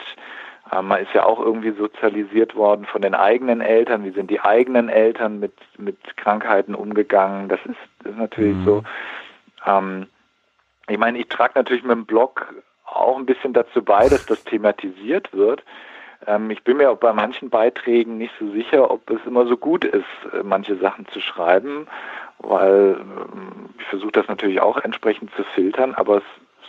[0.73, 4.05] Ähm, man ist ja auch irgendwie sozialisiert worden von den eigenen Eltern.
[4.05, 7.49] Wie sind die eigenen Eltern mit, mit Krankheiten umgegangen?
[7.49, 8.65] Das ist, das ist natürlich mhm.
[8.65, 8.83] so.
[9.67, 10.07] Ähm,
[10.91, 12.53] ich meine, ich trage natürlich mit dem Blog
[12.85, 15.63] auch ein bisschen dazu bei, dass das thematisiert wird.
[16.27, 19.57] Ähm, ich bin mir auch bei manchen Beiträgen nicht so sicher, ob es immer so
[19.57, 21.87] gut ist, äh, manche Sachen zu schreiben,
[22.39, 26.25] weil ähm, ich versuche das natürlich auch entsprechend zu filtern, aber es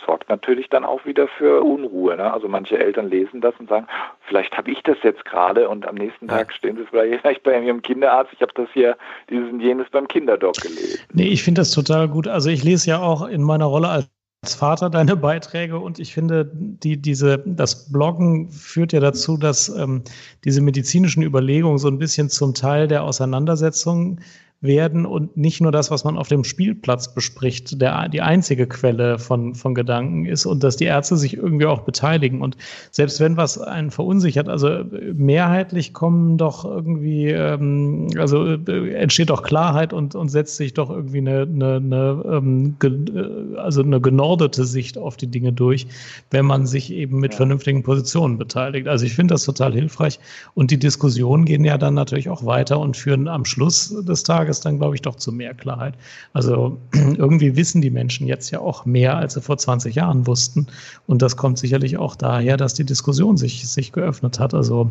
[0.06, 2.16] sorgt natürlich dann auch wieder für Unruhe.
[2.16, 2.32] Ne?
[2.32, 3.86] Also manche Eltern lesen das und sagen,
[4.26, 7.82] vielleicht habe ich das jetzt gerade und am nächsten Tag stehen sie vielleicht bei ihrem
[7.82, 8.96] Kinderarzt, ich habe das hier,
[9.30, 11.00] dieses und jenes beim Kinderdoc gelesen.
[11.12, 12.28] Nee, ich finde das total gut.
[12.28, 14.08] Also ich lese ja auch in meiner Rolle als
[14.44, 19.68] als Vater deine Beiträge und ich finde, die, diese, das Bloggen führt ja dazu, dass
[19.68, 20.02] ähm,
[20.44, 24.20] diese medizinischen Überlegungen so ein bisschen zum Teil der Auseinandersetzung
[24.62, 29.18] werden und nicht nur das, was man auf dem Spielplatz bespricht, der, die einzige Quelle
[29.18, 32.40] von, von Gedanken ist und dass die Ärzte sich irgendwie auch beteiligen.
[32.40, 32.56] Und
[32.92, 39.42] selbst wenn was einen verunsichert, also mehrheitlich kommen doch irgendwie, ähm, also äh, entsteht doch
[39.42, 44.64] Klarheit und, und setzt sich doch irgendwie eine, eine, eine ähm, ge, also eine genordete
[44.64, 45.88] Sicht auf die Dinge durch,
[46.30, 48.86] wenn man sich eben mit vernünftigen Positionen beteiligt.
[48.86, 50.20] Also ich finde das total hilfreich
[50.54, 54.51] und die Diskussionen gehen ja dann natürlich auch weiter und führen am Schluss des Tages
[54.52, 55.94] Tages dann, glaube ich, doch zu mehr Klarheit.
[56.32, 60.66] Also irgendwie wissen die Menschen jetzt ja auch mehr, als sie vor 20 Jahren wussten.
[61.06, 64.54] Und das kommt sicherlich auch daher, dass die Diskussion sich, sich geöffnet hat.
[64.54, 64.90] Also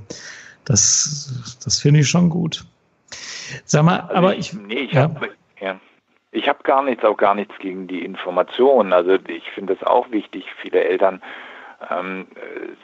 [0.66, 2.66] das, das finde ich schon gut.
[3.66, 4.54] Sag mal, aber ich.
[4.54, 5.04] Nee, ich ja.
[5.04, 5.80] habe ja.
[6.34, 8.94] Ich habe gar nichts, auch gar nichts gegen die Information.
[8.94, 10.46] Also ich finde es auch wichtig.
[10.62, 11.22] Viele Eltern
[11.90, 12.28] ähm,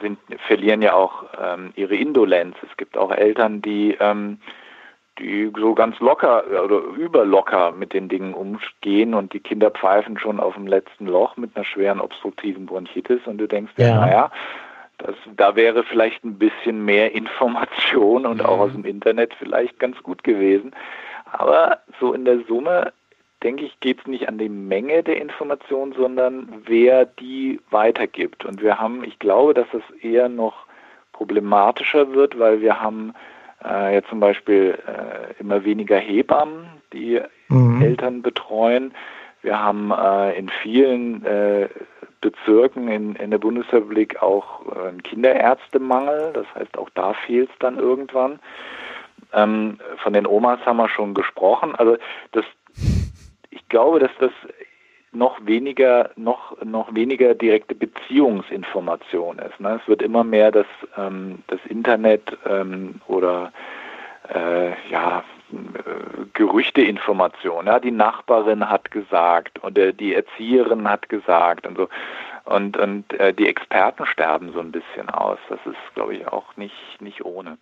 [0.02, 2.56] sind, verlieren ja auch ähm, ihre Indolenz.
[2.68, 4.38] Es gibt auch Eltern, die ähm,
[5.18, 10.40] die so ganz locker oder überlocker mit den Dingen umgehen und die Kinder pfeifen schon
[10.40, 14.00] auf dem letzten Loch mit einer schweren obstruktiven Bronchitis und du denkst ja.
[14.00, 14.30] naja,
[14.98, 20.02] das, da wäre vielleicht ein bisschen mehr Information und auch aus dem Internet vielleicht ganz
[20.02, 20.72] gut gewesen.
[21.30, 22.92] Aber so in der Summe,
[23.42, 28.44] denke ich, geht es nicht an die Menge der Information, sondern wer die weitergibt.
[28.44, 30.66] Und wir haben, ich glaube, dass es eher noch
[31.12, 33.12] problematischer wird, weil wir haben
[33.64, 37.82] äh, jetzt zum Beispiel äh, immer weniger Hebammen, die mhm.
[37.82, 38.94] Eltern betreuen.
[39.42, 41.68] Wir haben äh, in vielen äh,
[42.20, 46.32] Bezirken in, in der Bundesrepublik auch äh, einen Kinderärztemangel.
[46.32, 48.40] Das heißt, auch da fehlt es dann irgendwann.
[49.32, 51.74] Ähm, von den Omas haben wir schon gesprochen.
[51.76, 51.96] Also
[52.32, 52.44] das,
[53.50, 54.32] ich glaube, dass das
[55.18, 59.58] noch weniger, noch, noch weniger direkte Beziehungsinformation ist.
[59.60, 59.80] Ne?
[59.82, 63.52] Es wird immer mehr das, ähm, das Internet ähm, oder
[64.32, 67.66] äh, ja, äh, Gerüchteinformation.
[67.66, 67.80] Ja?
[67.80, 71.88] Die Nachbarin hat gesagt oder die Erzieherin hat gesagt und so.
[72.44, 75.38] Und, und äh, die Experten sterben so ein bisschen aus.
[75.50, 77.58] Das ist, glaube ich, auch nicht, nicht ohne.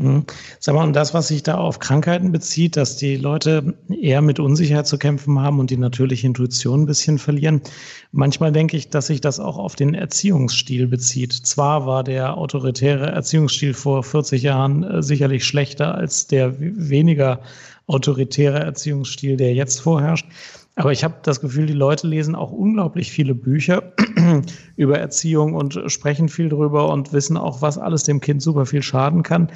[0.00, 0.26] Mhm.
[0.60, 4.38] Sag mal, und das, was sich da auf Krankheiten bezieht, dass die Leute eher mit
[4.38, 7.62] Unsicherheit zu kämpfen haben und die natürliche Intuition ein bisschen verlieren.
[8.12, 11.32] Manchmal denke ich, dass sich das auch auf den Erziehungsstil bezieht.
[11.32, 17.40] Zwar war der autoritäre Erziehungsstil vor 40 Jahren äh, sicherlich schlechter als der weniger
[17.88, 20.26] autoritäre Erziehungsstil, der jetzt vorherrscht.
[20.78, 23.82] Aber ich habe das Gefühl, die Leute lesen auch unglaublich viele Bücher
[24.76, 28.80] über Erziehung und sprechen viel drüber und wissen auch, was alles dem Kind super viel
[28.80, 29.48] schaden kann.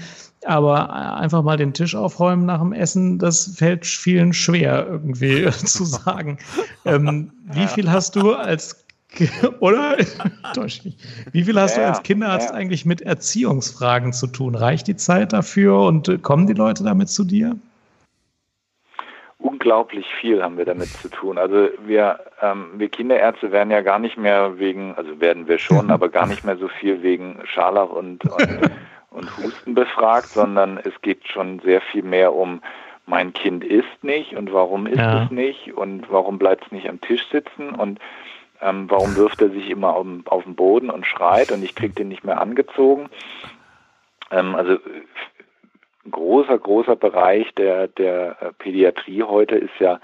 [0.45, 5.85] Aber einfach mal den Tisch aufräumen nach dem Essen, das fällt vielen schwer irgendwie zu
[5.85, 6.39] sagen.
[6.85, 8.85] Ähm, wie viel hast du als
[9.61, 9.99] oder?
[11.31, 12.55] Wie viel hast ja, du als Kinderarzt ja.
[12.57, 14.57] eigentlich mit Erziehungsfragen zu tun?
[14.57, 17.57] Reicht die Zeit dafür und kommen die Leute damit zu dir?
[19.43, 21.39] Unglaublich viel haben wir damit zu tun.
[21.39, 25.91] Also wir, ähm, wir Kinderärzte werden ja gar nicht mehr wegen, also werden wir schon,
[25.93, 28.71] aber gar nicht mehr so viel wegen Scharlach und, und,
[29.11, 32.63] und Husten befragt, sondern es geht schon sehr viel mehr um
[33.05, 35.25] mein Kind isst nicht und warum isst ja.
[35.25, 37.99] es nicht und warum bleibt es nicht am Tisch sitzen und
[38.61, 41.95] ähm, warum wirft er sich immer auf, auf den Boden und schreit und ich kriege
[41.95, 43.09] den nicht mehr angezogen.
[44.31, 44.79] Ähm, also
[46.05, 50.01] ein großer, großer Bereich der, der äh, Pädiatrie heute ist ja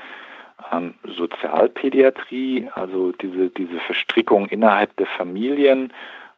[0.73, 5.93] ähm, Sozialpädiatrie, also diese, diese Verstrickung innerhalb der Familien,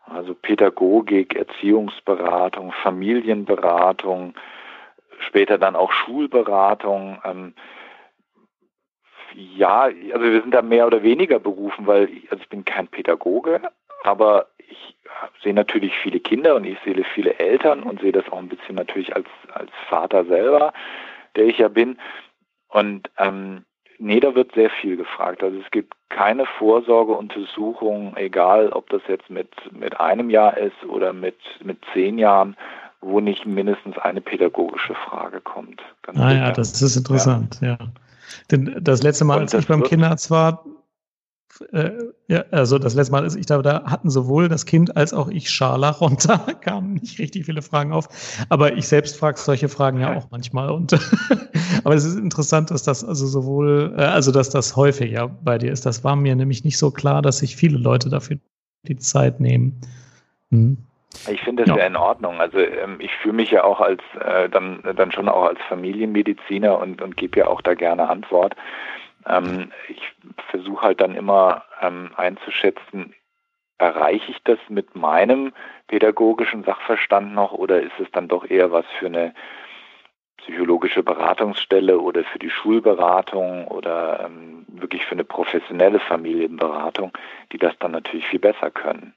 [0.06, 4.34] also Pädagogik, Erziehungsberatung, Familienberatung,
[5.20, 7.20] später dann auch Schulberatung.
[7.24, 7.54] Ähm,
[9.34, 13.60] ja, also wir sind da mehr oder weniger berufen, weil also ich bin kein Pädagoge,
[14.04, 14.96] aber ich
[15.42, 18.76] sehe natürlich viele Kinder und ich sehe viele Eltern und sehe das auch ein bisschen
[18.76, 20.72] natürlich als, als Vater selber,
[21.36, 21.98] der ich ja bin.
[22.68, 23.64] Und ähm,
[23.98, 25.42] nee, da wird sehr viel gefragt.
[25.42, 31.12] Also es gibt keine Vorsorgeuntersuchung, egal ob das jetzt mit, mit einem Jahr ist oder
[31.12, 32.56] mit, mit zehn Jahren,
[33.00, 35.80] wo nicht mindestens eine pädagogische Frage kommt.
[36.02, 36.40] Ganz ah sicher.
[36.40, 37.68] ja, das ist interessant, ja.
[37.68, 37.78] ja.
[38.50, 40.64] Denn das letzte Mal, als ich beim Kinderarzt war,
[41.72, 41.90] äh,
[42.28, 45.28] ja, also das letzte Mal, als ich da, da hatten sowohl das Kind als auch
[45.28, 48.08] ich Scharlach und da kamen nicht richtig viele Fragen auf.
[48.48, 50.70] Aber ich selbst frage solche Fragen ja auch manchmal.
[50.70, 50.92] Und
[51.84, 55.72] aber es ist interessant, dass das also sowohl, äh, also dass das häufiger bei dir
[55.72, 55.86] ist.
[55.86, 58.38] Das war mir nämlich nicht so klar, dass sich viele Leute dafür
[58.84, 59.80] die Zeit nehmen.
[60.50, 60.78] Hm.
[61.28, 61.82] Ich finde das ja.
[61.82, 62.40] ja in Ordnung.
[62.40, 66.78] Also ähm, ich fühle mich ja auch als äh, dann dann schon auch als Familienmediziner
[66.78, 68.54] und und gebe ja auch da gerne Antwort.
[69.26, 70.00] Ähm, ich
[70.50, 73.14] versuche halt dann immer ähm, einzuschätzen,
[73.78, 75.52] erreiche ich das mit meinem
[75.86, 79.34] pädagogischen Sachverstand noch oder ist es dann doch eher was für eine
[80.36, 87.12] psychologische Beratungsstelle oder für die Schulberatung oder ähm, wirklich für eine professionelle Familienberatung,
[87.52, 89.14] die das dann natürlich viel besser können.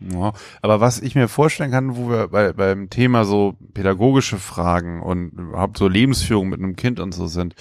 [0.00, 5.02] Ja, aber was ich mir vorstellen kann, wo wir bei, beim Thema so pädagogische Fragen
[5.02, 7.54] und überhaupt so Lebensführung mit einem Kind und so sind,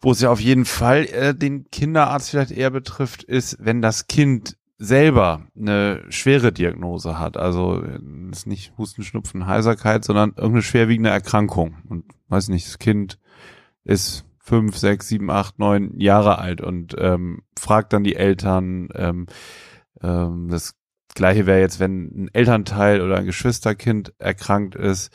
[0.00, 4.06] wo es ja auf jeden Fall äh, den Kinderarzt vielleicht eher betrifft, ist, wenn das
[4.06, 7.84] Kind selber eine schwere Diagnose hat, also
[8.30, 11.76] ist nicht Husten, Schnupfen, Heiserkeit, sondern irgendeine schwerwiegende Erkrankung.
[11.86, 13.18] Und weiß nicht, das Kind
[13.84, 19.26] ist fünf, sechs, sieben, acht, neun Jahre alt und ähm, fragt dann die Eltern, ähm,
[20.02, 20.74] ähm, das
[21.14, 25.12] gleiche wäre jetzt, wenn ein Elternteil oder ein Geschwisterkind erkrankt ist,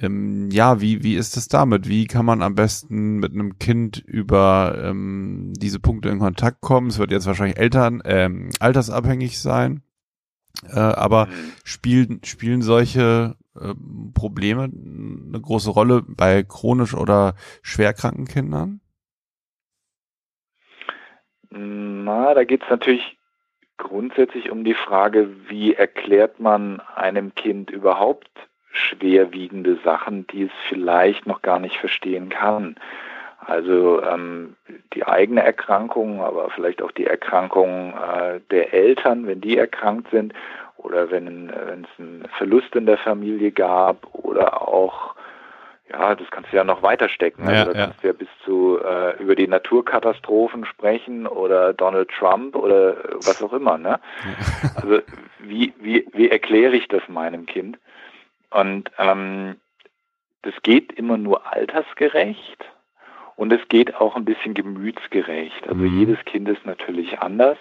[0.00, 1.88] ähm, ja, wie, wie ist es damit?
[1.88, 6.88] Wie kann man am besten mit einem Kind über ähm, diese Punkte in Kontakt kommen?
[6.88, 9.82] Es wird jetzt wahrscheinlich Eltern, ähm, altersabhängig sein.
[10.68, 11.52] Äh, aber mhm.
[11.64, 13.74] spielen, spielen solche äh,
[14.14, 18.80] Probleme eine große Rolle bei chronisch oder schwerkranken Kindern?
[21.50, 23.16] Na, da geht es natürlich
[23.76, 28.30] grundsätzlich um die Frage, wie erklärt man einem Kind überhaupt
[28.74, 32.76] schwerwiegende Sachen, die es vielleicht noch gar nicht verstehen kann.
[33.46, 34.56] Also ähm,
[34.94, 40.32] die eigene Erkrankung, aber vielleicht auch die Erkrankung äh, der Eltern, wenn die erkrankt sind,
[40.76, 45.14] oder wenn, äh, wenn es einen Verlust in der Familie gab, oder auch,
[45.90, 47.46] ja, das kannst du ja noch weiter stecken.
[47.46, 52.08] Also ja, da kannst du ja bis zu äh, über die Naturkatastrophen sprechen oder Donald
[52.08, 53.76] Trump oder was auch immer.
[53.76, 54.00] Ne?
[54.24, 54.70] Ja.
[54.76, 54.98] Also
[55.40, 57.78] wie, wie, wie erkläre ich das meinem Kind?
[58.54, 59.56] Und ähm,
[60.42, 62.64] das geht immer nur altersgerecht
[63.34, 65.66] und es geht auch ein bisschen gemütsgerecht.
[65.66, 65.98] Also mhm.
[65.98, 67.58] jedes Kind ist natürlich anders.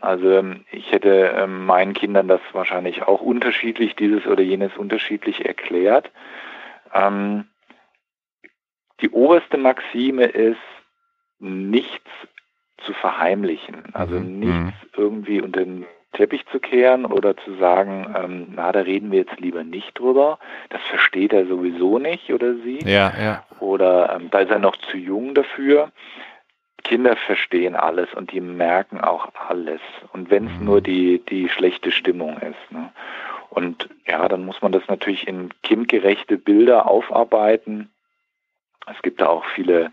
[0.00, 5.46] Also ähm, ich hätte ähm, meinen Kindern das wahrscheinlich auch unterschiedlich, dieses oder jenes unterschiedlich
[5.46, 6.10] erklärt.
[6.92, 7.44] Ähm,
[9.00, 10.58] die oberste Maxime ist,
[11.38, 12.10] nichts
[12.78, 14.40] zu verheimlichen, also mhm.
[14.40, 14.88] nichts mhm.
[14.96, 15.86] irgendwie unter den
[16.18, 20.40] Teppich zu kehren oder zu sagen, ähm, na, da reden wir jetzt lieber nicht drüber.
[20.68, 22.80] Das versteht er sowieso nicht oder sie.
[22.84, 23.44] Ja, ja.
[23.60, 25.92] Oder ähm, da ist er noch zu jung dafür.
[26.82, 29.80] Kinder verstehen alles und die merken auch alles.
[30.12, 30.64] Und wenn es mhm.
[30.64, 32.72] nur die, die schlechte Stimmung ist.
[32.72, 32.90] Ne?
[33.50, 37.90] Und ja, dann muss man das natürlich in kindgerechte Bilder aufarbeiten.
[38.92, 39.92] Es gibt da auch viele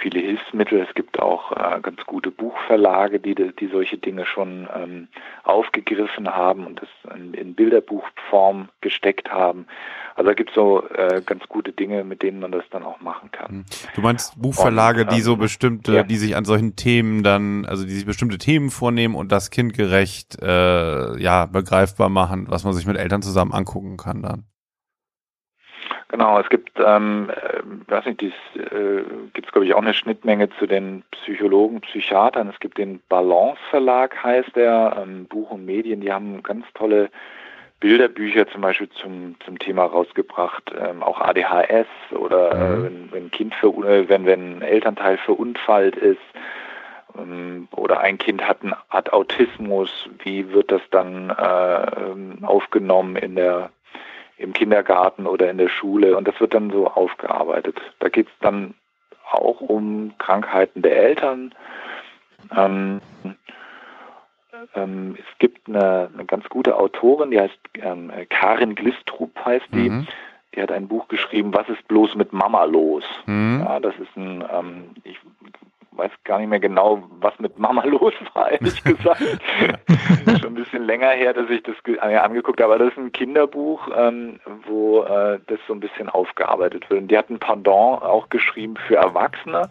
[0.00, 0.80] viele Hilfsmittel.
[0.80, 5.08] Es gibt auch äh, ganz gute Buchverlage, die, die solche Dinge schon ähm,
[5.44, 9.66] aufgegriffen haben und das in, in, Bilderbuchform gesteckt haben.
[10.14, 13.00] Also da gibt es so äh, ganz gute Dinge, mit denen man das dann auch
[13.00, 13.48] machen kann.
[13.48, 13.64] Hm.
[13.94, 16.02] Du meinst Buchverlage, und, ähm, die so bestimmte, ja.
[16.02, 20.40] die sich an solchen Themen dann, also die sich bestimmte Themen vornehmen und das kindgerecht
[20.42, 24.44] äh, ja begreifbar machen, was man sich mit Eltern zusammen angucken kann dann.
[26.08, 29.02] Genau, es gibt, ähm, äh, weiß nicht, dies äh,
[29.34, 32.48] gibt es glaube ich auch eine Schnittmenge zu den Psychologen, Psychiatern.
[32.48, 36.00] Es gibt den Balance Verlag, heißt der, ähm, Buch und Medien.
[36.00, 37.10] Die haben ganz tolle
[37.80, 42.82] Bilderbücher zum Beispiel zum zum Thema rausgebracht, ähm, auch ADHS oder äh, mhm.
[42.84, 46.18] wenn wenn Kind für, äh, wenn wenn ein Elternteil verunfallt ist
[47.18, 49.90] ähm, oder ein Kind hat, ein, hat Autismus,
[50.24, 53.70] wie wird das dann äh, ähm, aufgenommen in der
[54.38, 57.80] im Kindergarten oder in der Schule und das wird dann so aufgearbeitet.
[57.98, 58.74] Da geht es dann
[59.30, 61.54] auch um Krankheiten der Eltern.
[62.56, 63.00] Ähm,
[64.74, 69.90] ähm, es gibt eine, eine, ganz gute Autorin, die heißt ähm, Karin Glistrup heißt die.
[69.90, 70.06] Mhm.
[70.54, 73.04] Die hat ein Buch geschrieben, Was ist bloß mit Mama los?
[73.26, 73.62] Mhm.
[73.64, 75.18] Ja, das ist ein, ähm, ich
[75.98, 79.20] weiß gar nicht mehr genau, was mit Mama los war, ehrlich gesagt.
[80.40, 82.74] Schon ein bisschen länger her, dass ich das angeguckt habe.
[82.74, 87.02] Aber das ist ein Kinderbuch, ähm, wo äh, das so ein bisschen aufgearbeitet wird.
[87.02, 89.68] Und die hat ein Pendant auch geschrieben für Erwachsene,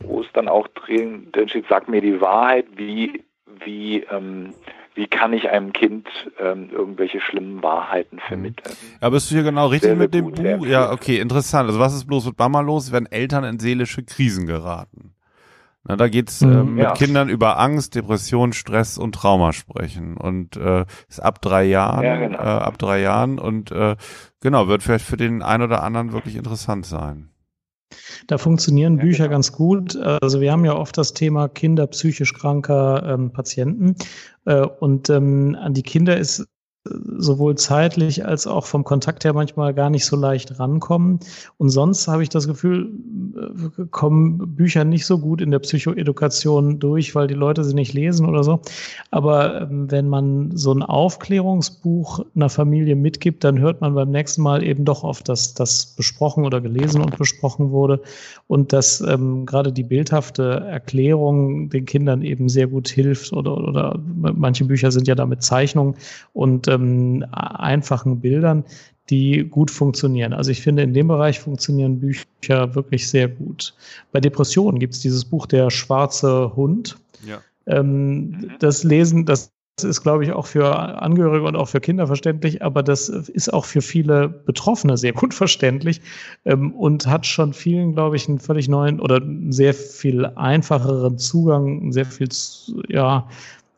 [0.00, 3.24] wo es dann auch drin, drin steht, sag mir die Wahrheit, wie,
[3.62, 4.54] wie, ähm,
[4.94, 6.08] wie kann ich einem Kind
[6.40, 8.74] ähm, irgendwelche schlimmen Wahrheiten vermitteln.
[9.02, 10.66] Ja, bist du hier genau richtig sehr, mit dem Buch?
[10.66, 11.68] Ja, okay, interessant.
[11.68, 15.14] Also was ist bloß mit Mama los, wenn Eltern in seelische Krisen geraten?
[15.84, 16.92] Na, da geht's Mhm, äh, mit ja.
[16.92, 20.16] Kindern über Angst, Depression, Stress und Trauma sprechen.
[20.16, 22.38] Und äh, ist ab drei Jahren, Ja, genau.
[22.38, 23.96] äh, ab drei Jahren und äh,
[24.40, 27.30] genau, wird vielleicht für den einen oder anderen wirklich interessant sein.
[28.26, 29.36] Da funktionieren Ja, Bücher genau.
[29.36, 29.96] ganz gut.
[29.96, 33.94] Also wir haben ja oft das Thema Kinder psychisch kranker ähm, Patienten.
[34.44, 36.46] Äh, und ähm, an die Kinder ist
[37.18, 41.20] sowohl zeitlich als auch vom Kontakt her manchmal gar nicht so leicht rankommen.
[41.56, 42.90] Und sonst habe ich das Gefühl,
[43.36, 47.92] äh, kommen Bücher nicht so gut in der Psychoedukation durch, weil die Leute sie nicht
[47.92, 48.60] lesen oder so.
[49.10, 54.42] Aber ähm, wenn man so ein Aufklärungsbuch einer Familie mitgibt, dann hört man beim nächsten
[54.42, 58.00] Mal eben doch oft, dass das besprochen oder gelesen und besprochen wurde
[58.46, 63.98] und dass ähm, gerade die bildhafte Erklärung den Kindern eben sehr gut hilft oder, oder
[64.04, 65.94] manche Bücher sind ja da mit Zeichnungen
[66.32, 68.64] und ähm, einfachen Bildern,
[69.10, 70.32] die gut funktionieren.
[70.32, 73.74] Also ich finde, in dem Bereich funktionieren Bücher wirklich sehr gut.
[74.12, 76.98] Bei Depressionen gibt es dieses Buch Der schwarze Hund.
[77.26, 77.40] Ja.
[77.66, 79.52] Ähm, das Lesen, das
[79.84, 83.64] ist, glaube ich, auch für Angehörige und auch für Kinder verständlich, aber das ist auch
[83.64, 86.00] für viele Betroffene sehr gut verständlich
[86.44, 89.20] ähm, und hat schon vielen, glaube ich, einen völlig neuen oder
[89.50, 92.28] sehr viel einfacheren Zugang, sehr viel,
[92.88, 93.28] ja,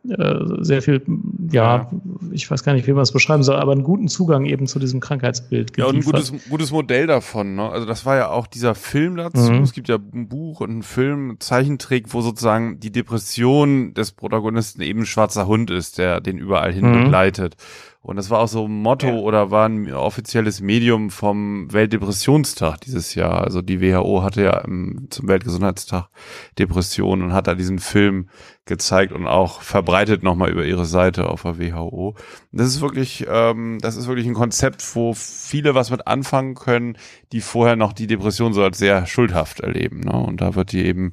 [0.03, 1.03] sehr viel,
[1.53, 1.91] ja, Ja.
[2.33, 4.79] ich weiß gar nicht, wie man es beschreiben soll, aber einen guten Zugang eben zu
[4.79, 7.55] diesem Krankheitsbild Ja, und ein gutes, gutes Modell davon.
[7.55, 7.69] Ne?
[7.69, 9.53] Also das war ja auch dieser Film dazu.
[9.53, 9.63] Mhm.
[9.63, 14.81] Es gibt ja ein Buch und einen Film, Zeichentrick, wo sozusagen die Depression des Protagonisten
[14.81, 17.11] eben ein schwarzer Hund ist, der den überall hin Mhm.
[18.03, 19.15] Und das war auch so ein Motto Ja.
[19.15, 23.45] oder war ein offizielles Medium vom Weltdepressionstag dieses Jahr.
[23.45, 26.09] Also die WHO hatte ja ähm, zum Weltgesundheitstag
[26.59, 28.31] Depression und hat da diesen Film
[28.65, 32.15] gezeigt und auch verbreitet nochmal über ihre Seite auf der WHO.
[32.53, 36.97] Das ist wirklich, ähm, das ist wirklich ein Konzept, wo viele was mit anfangen können,
[37.33, 40.01] die vorher noch die Depression so als sehr schuldhaft erleben.
[40.01, 40.13] Ne?
[40.13, 41.13] Und da wird die eben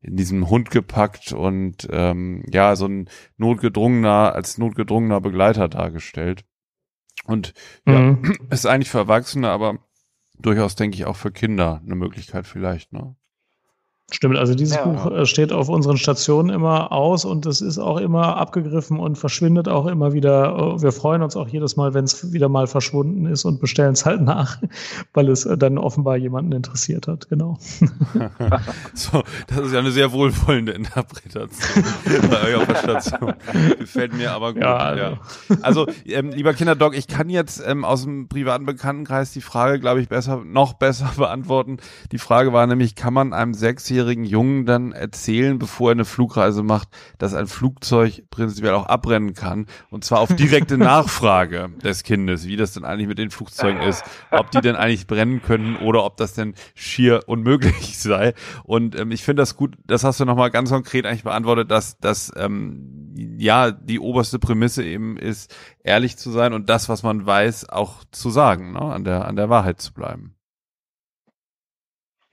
[0.00, 6.44] in diesem Hund gepackt und ähm, ja, so ein notgedrungener, als notgedrungener Begleiter dargestellt.
[7.24, 7.52] Und
[7.86, 8.36] ja, Mhm.
[8.50, 9.78] ist eigentlich für Erwachsene, aber
[10.38, 13.16] durchaus denke ich auch für Kinder eine Möglichkeit vielleicht, ne?
[14.10, 14.86] Stimmt, also dieses Ja.
[14.86, 19.18] Buch äh, steht auf unseren Stationen immer aus und es ist auch immer abgegriffen und
[19.18, 20.76] verschwindet auch immer wieder.
[20.76, 23.92] Äh, Wir freuen uns auch jedes Mal, wenn es wieder mal verschwunden ist und bestellen
[23.92, 24.56] es halt nach,
[25.12, 27.28] weil es äh, dann offenbar jemanden interessiert hat.
[27.28, 27.58] Genau.
[28.94, 31.50] So, das ist ja eine sehr wohlwollende Interpretation
[32.30, 33.34] bei euch auf der Station.
[33.78, 34.62] Gefällt mir aber gut.
[34.62, 35.20] Ja, Ja,
[35.60, 35.62] also.
[35.84, 40.00] also, ähm, lieber Kinderdoc, ich kann jetzt ähm, aus dem privaten Bekanntenkreis die Frage, glaube
[40.00, 41.76] ich, besser, noch besser beantworten.
[42.12, 46.62] Die Frage war nämlich, kann man einem sechsjährigen Jungen dann erzählen, bevor er eine Flugreise
[46.62, 46.88] macht,
[47.18, 49.66] dass ein Flugzeug prinzipiell auch abrennen kann?
[49.90, 54.04] Und zwar auf direkte Nachfrage des Kindes, wie das denn eigentlich mit den Flugzeugen ist,
[54.30, 58.34] ob die denn eigentlich brennen können oder ob das denn schier unmöglich sei.
[58.64, 61.98] Und ähm, ich finde das gut, das hast du nochmal ganz konkret eigentlich beantwortet, dass,
[61.98, 67.26] dass ähm, ja die oberste Prämisse eben ist, ehrlich zu sein und das, was man
[67.26, 68.80] weiß, auch zu sagen, ne?
[68.80, 70.37] an, der, an der Wahrheit zu bleiben.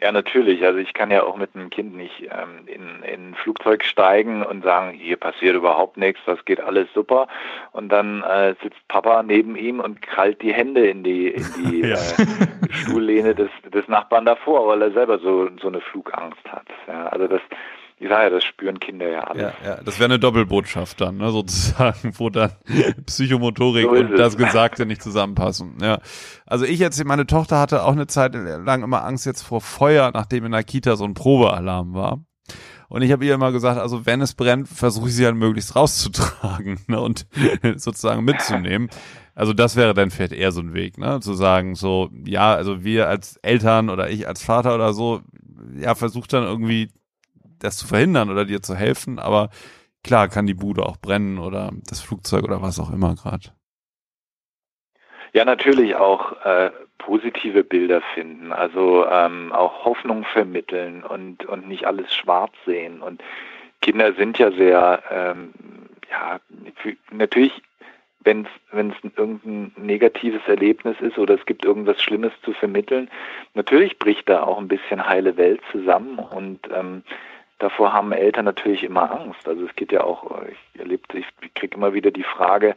[0.02, 0.64] Ja, natürlich.
[0.66, 4.44] Also ich kann ja auch mit einem Kind nicht ähm, in, in ein Flugzeug steigen
[4.44, 7.28] und sagen, hier passiert überhaupt nichts, das geht alles super.
[7.72, 11.82] Und dann äh, sitzt Papa neben ihm und krallt die Hände in die, in die
[11.86, 11.96] Ja.
[11.96, 16.68] äh, Stuhllehne des, des Nachbarn davor, weil er selber so, so eine Flugangst hat.
[16.88, 17.42] Ja, also das,
[18.00, 19.42] sage ja, das spüren Kinder ja alle.
[19.42, 22.52] Ja, ja, das wäre eine Doppelbotschaft dann, ne, sozusagen, wo dann
[23.06, 25.78] Psychomotorik So und das Gesagte nicht zusammenpassen.
[25.82, 26.00] Ja.
[26.46, 30.12] Also ich jetzt, meine Tochter hatte auch eine Zeit lang immer Angst jetzt vor Feuer,
[30.14, 32.20] nachdem in der Kita so ein Probealarm war.
[32.88, 35.76] Und ich habe ihr immer gesagt, also wenn es brennt, versuche ich sie halt möglichst
[35.76, 37.26] rauszutragen ne, und
[37.76, 38.90] sozusagen mitzunehmen.
[39.34, 42.84] Also das wäre dann vielleicht eher so ein Weg, ne, zu sagen, so, ja, also
[42.84, 45.22] wir als Eltern oder ich als Vater oder so,
[45.78, 46.90] ja, versucht dann irgendwie
[47.60, 49.50] das zu verhindern oder dir zu helfen, aber
[50.04, 53.50] klar kann die Bude auch brennen oder das Flugzeug oder was auch immer gerade.
[55.34, 61.86] Ja, natürlich auch äh, positive Bilder finden, also ähm, auch Hoffnung vermitteln und, und nicht
[61.86, 63.02] alles schwarz sehen.
[63.02, 63.22] Und
[63.82, 65.54] Kinder sind ja sehr, ähm,
[66.10, 66.40] ja,
[67.12, 67.62] natürlich,
[68.22, 73.10] wenn es irgendein negatives Erlebnis ist oder es gibt irgendwas Schlimmes zu vermitteln,
[73.54, 77.04] natürlich bricht da auch ein bisschen heile Welt zusammen und ähm,
[77.60, 79.48] davor haben Eltern natürlich immer Angst.
[79.48, 82.76] Also es geht ja auch, ich erlebe, ich kriege immer wieder die Frage,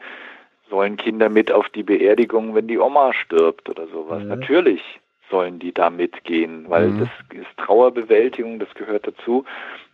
[0.70, 4.22] sollen Kinder mit auf die Beerdigung, wenn die Oma stirbt oder sowas?
[4.22, 4.28] Mhm.
[4.28, 5.00] Natürlich
[5.30, 6.98] sollen die da mitgehen, weil Mhm.
[7.00, 9.44] das ist Trauerbewältigung, das gehört dazu.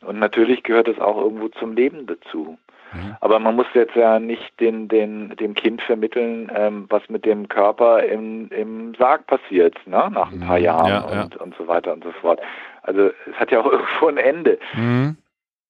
[0.01, 2.59] Und natürlich gehört es auch irgendwo zum Leben dazu.
[2.95, 3.17] Mhm.
[3.21, 7.49] Aber man muss jetzt ja nicht den, den, dem Kind vermitteln, ähm, was mit dem
[7.49, 10.11] Körper im, im Sarg passiert, ne?
[10.13, 10.65] nach ein paar Mhm.
[10.65, 11.23] Jahren Ja, ja.
[11.23, 12.41] und, und so weiter und so fort.
[12.83, 14.59] Also es hat ja auch irgendwo ein Ende.
[14.75, 15.17] Mhm.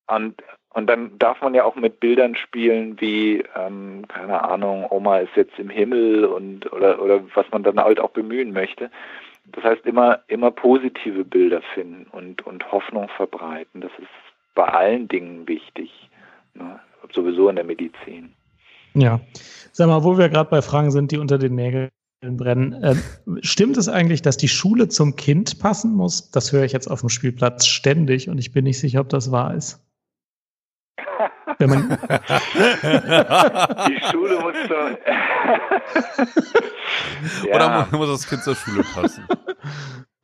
[0.07, 0.43] Und,
[0.75, 5.35] und dann darf man ja auch mit Bildern spielen wie, ähm, keine Ahnung, Oma ist
[5.37, 8.91] jetzt im Himmel und oder oder was man dann halt auch bemühen möchte.
[9.47, 13.81] Das heißt immer immer positive Bilder finden und und Hoffnung verbreiten.
[13.83, 14.09] Das ist
[14.55, 16.11] bei allen Dingen wichtig,
[16.55, 16.81] ne?
[17.13, 18.35] Sowieso in der Medizin.
[18.95, 19.21] Ja,
[19.73, 21.91] sag mal, wo wir gerade bei Fragen sind, die unter den Nägeln
[22.21, 22.73] brennen.
[22.73, 22.95] Äh,
[23.41, 26.31] stimmt es eigentlich, dass die Schule zum Kind passen muss?
[26.31, 29.31] Das höre ich jetzt auf dem Spielplatz ständig und ich bin nicht sicher, ob das
[29.31, 29.81] wahr ist.
[31.59, 31.89] Wenn man
[33.89, 34.75] die Schule muss so.
[37.49, 37.55] ja.
[37.55, 39.25] Oder muss das Kind zur Schule passen?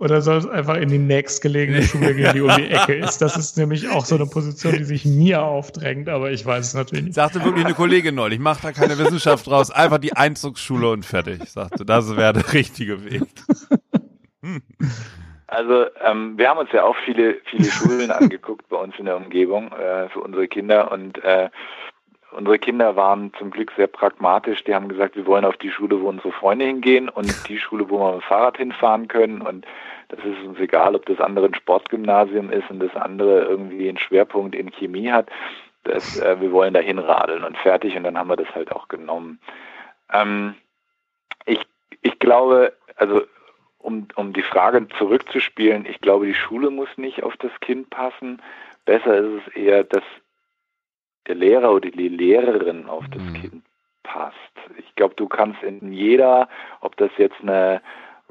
[0.01, 3.18] Oder soll es einfach in die nächstgelegene Schule gehen, die um die Ecke ist?
[3.18, 6.74] Das ist nämlich auch so eine Position, die sich mir aufdrängt, aber ich weiß es
[6.74, 7.14] natürlich nicht.
[7.14, 11.44] Sagte wirklich eine Kollegin neulich, mach da keine Wissenschaft draus, einfach die Einzugsschule und fertig.
[11.51, 13.22] Sagte, das wäre der richtige Weg.
[14.42, 14.62] Hm.
[15.53, 19.16] Also ähm, wir haben uns ja auch viele, viele Schulen angeguckt bei uns in der
[19.16, 21.51] Umgebung äh, für unsere Kinder und äh,
[22.30, 24.62] unsere Kinder waren zum Glück sehr pragmatisch.
[24.62, 27.90] Die haben gesagt, wir wollen auf die Schule, wo unsere Freunde hingehen und die Schule,
[27.90, 29.66] wo wir mit dem Fahrrad hinfahren können und
[30.11, 33.98] das ist uns egal, ob das andere ein Sportgymnasium ist und das andere irgendwie einen
[33.98, 35.28] Schwerpunkt in Chemie hat.
[35.84, 38.88] Das, äh, wir wollen da hinradeln und fertig und dann haben wir das halt auch
[38.88, 39.40] genommen.
[40.12, 40.54] Ähm,
[41.46, 41.61] ich,
[42.02, 43.22] ich glaube, also
[43.78, 48.42] um, um die Frage zurückzuspielen, ich glaube, die Schule muss nicht auf das Kind passen.
[48.84, 50.04] Besser ist es eher, dass
[51.26, 53.34] der Lehrer oder die Lehrerin auf das mhm.
[53.34, 53.64] Kind
[54.02, 54.36] passt.
[54.76, 56.48] Ich glaube, du kannst in jeder,
[56.80, 57.80] ob das jetzt eine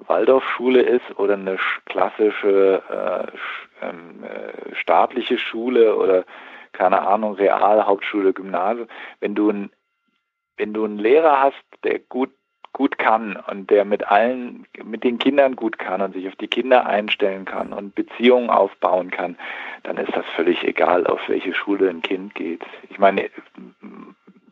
[0.07, 6.25] Waldorfschule ist oder eine klassische äh, ähm, äh, staatliche Schule oder
[6.71, 8.87] keine Ahnung, Real, Hauptschule, Gymnasium,
[9.19, 9.71] wenn du ein,
[10.57, 12.31] wenn du einen Lehrer hast, der gut
[12.71, 16.47] gut kann und der mit allen, mit den Kindern gut kann und sich auf die
[16.47, 19.37] Kinder einstellen kann und Beziehungen aufbauen kann,
[19.83, 22.63] dann ist das völlig egal, auf welche Schule ein Kind geht.
[22.89, 23.29] Ich meine,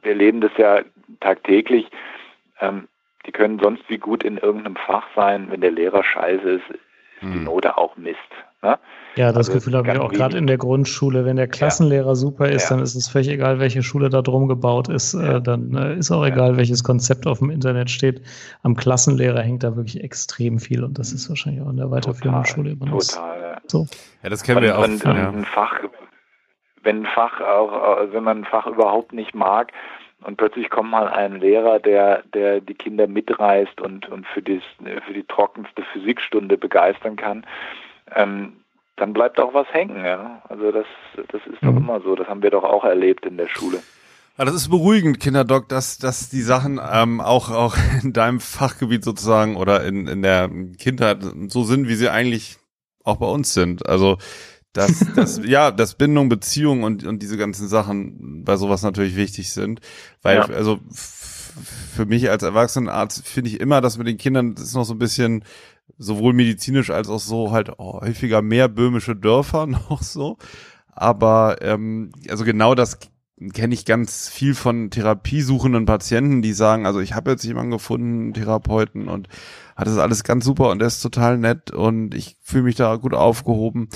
[0.01, 0.81] wir leben das ja
[1.19, 1.89] tagtäglich.
[2.59, 2.87] Ähm,
[3.27, 6.79] die können sonst wie gut in irgendeinem Fach sein, wenn der Lehrer scheiße ist, ist
[7.21, 7.43] die hm.
[7.43, 8.17] Note auch Mist.
[8.61, 8.77] Ne?
[9.15, 11.25] Ja, das also Gefühl habe ich auch gerade in der Grundschule.
[11.25, 12.15] Wenn der Klassenlehrer ja.
[12.15, 12.75] super ist, ja.
[12.75, 15.13] dann ist es völlig egal, welche Schule da drum gebaut ist.
[15.13, 15.39] Äh, ja.
[15.39, 18.21] dann äh, ist auch egal, welches Konzept auf dem Internet steht.
[18.63, 22.43] Am Klassenlehrer hängt da wirklich extrem viel und das ist wahrscheinlich auch in der weiterführenden
[22.43, 23.87] total, Schule immer noch total, so.
[24.23, 24.83] Ja, das kennen und, wir auch.
[24.83, 25.79] Und, und ein Fach,
[26.83, 29.71] wenn ein Fach auch, äh, wenn man ein Fach überhaupt nicht mag,
[30.23, 34.63] und plötzlich kommt mal ein Lehrer, der, der die Kinder mitreißt und, und für, dies,
[35.05, 37.45] für die trockenste Physikstunde begeistern kann,
[38.15, 38.57] ähm,
[38.95, 40.03] dann bleibt auch was hängen.
[40.03, 40.41] Ja?
[40.49, 41.67] Also das, das ist mhm.
[41.67, 42.15] doch immer so.
[42.15, 43.81] Das haben wir doch auch erlebt in der Schule.
[44.37, 49.03] Ja, das ist beruhigend, Kinderdoc, dass, dass die Sachen ähm, auch, auch in deinem Fachgebiet
[49.03, 50.49] sozusagen oder in, in der
[50.79, 52.57] Kindheit so sind, wie sie eigentlich
[53.03, 53.87] auch bei uns sind.
[53.87, 54.17] Also
[54.77, 59.51] dass, dass ja, dass Bindung, Beziehung und, und diese ganzen Sachen bei sowas natürlich wichtig
[59.51, 59.81] sind.
[60.21, 60.45] Weil, ja.
[60.45, 64.85] also für mich als Erwachsenenarzt finde ich immer, dass mit den Kindern das ist noch
[64.85, 65.43] so ein bisschen
[65.97, 70.37] sowohl medizinisch als auch so halt oh, häufiger mehr böhmische Dörfer noch so.
[70.91, 72.99] Aber ähm, also genau das
[73.53, 78.33] kenne ich ganz viel von therapiesuchenden Patienten, die sagen, also ich habe jetzt jemanden gefunden,
[78.33, 79.27] Therapeuten und
[79.75, 82.95] hat das alles ganz super und der ist total nett und ich fühle mich da
[82.95, 83.89] gut aufgehoben.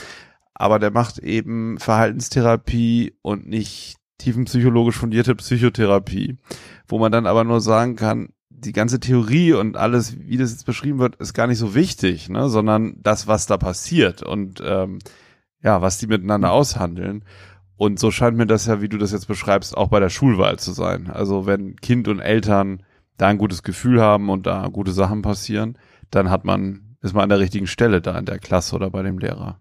[0.54, 6.38] Aber der macht eben Verhaltenstherapie und nicht tiefenpsychologisch fundierte Psychotherapie,
[6.88, 10.66] wo man dann aber nur sagen kann, die ganze Theorie und alles, wie das jetzt
[10.66, 12.48] beschrieben wird, ist gar nicht so wichtig, ne?
[12.48, 15.00] sondern das, was da passiert und ähm,
[15.64, 17.26] ja, was die miteinander aushandeln.
[17.76, 20.60] Und so scheint mir das ja, wie du das jetzt beschreibst, auch bei der Schulwahl
[20.60, 21.10] zu sein.
[21.10, 22.84] Also wenn Kind und Eltern
[23.18, 25.78] da ein gutes Gefühl haben und da gute Sachen passieren,
[26.12, 29.02] dann hat man, ist man an der richtigen Stelle da in der Klasse oder bei
[29.02, 29.60] dem Lehrer.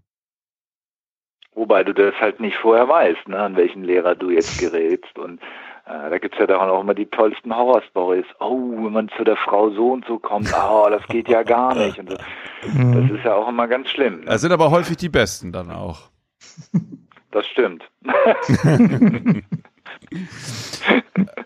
[1.55, 5.19] Wobei du das halt nicht vorher weißt, ne, an welchen Lehrer du jetzt gerätst.
[5.19, 5.41] Und
[5.87, 8.27] äh, da gibt's ja dann auch immer die tollsten Horrorstories.
[8.39, 11.75] Oh, wenn man zu der Frau so und so kommt, oh, das geht ja gar
[11.75, 11.99] nicht.
[11.99, 12.17] Und so.
[12.73, 13.09] Mhm.
[13.09, 14.21] Das ist ja auch immer ganz schlimm.
[14.21, 14.27] Ne?
[14.27, 16.11] Das sind aber häufig die Besten dann auch.
[17.33, 17.85] Das stimmt.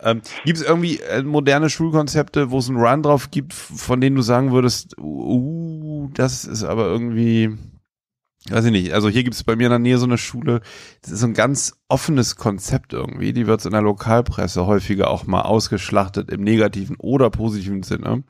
[0.02, 4.16] ähm, gibt es irgendwie äh, moderne Schulkonzepte, wo es einen Run drauf gibt, von denen
[4.16, 7.58] du sagen würdest, uh, das ist aber irgendwie
[8.50, 10.60] weiß ich nicht, also hier gibt es bei mir in der Nähe so eine Schule,
[11.00, 15.26] das ist so ein ganz offenes Konzept irgendwie, die wird in der Lokalpresse häufiger auch
[15.26, 18.22] mal ausgeschlachtet im negativen oder positiven Sinne.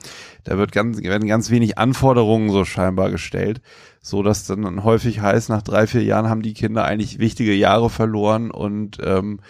[0.44, 3.60] Da wird ganz, werden ganz wenig Anforderungen so scheinbar gestellt,
[4.00, 7.90] so dass dann häufig heißt, nach drei, vier Jahren haben die Kinder eigentlich wichtige Jahre
[7.90, 9.40] verloren und ähm,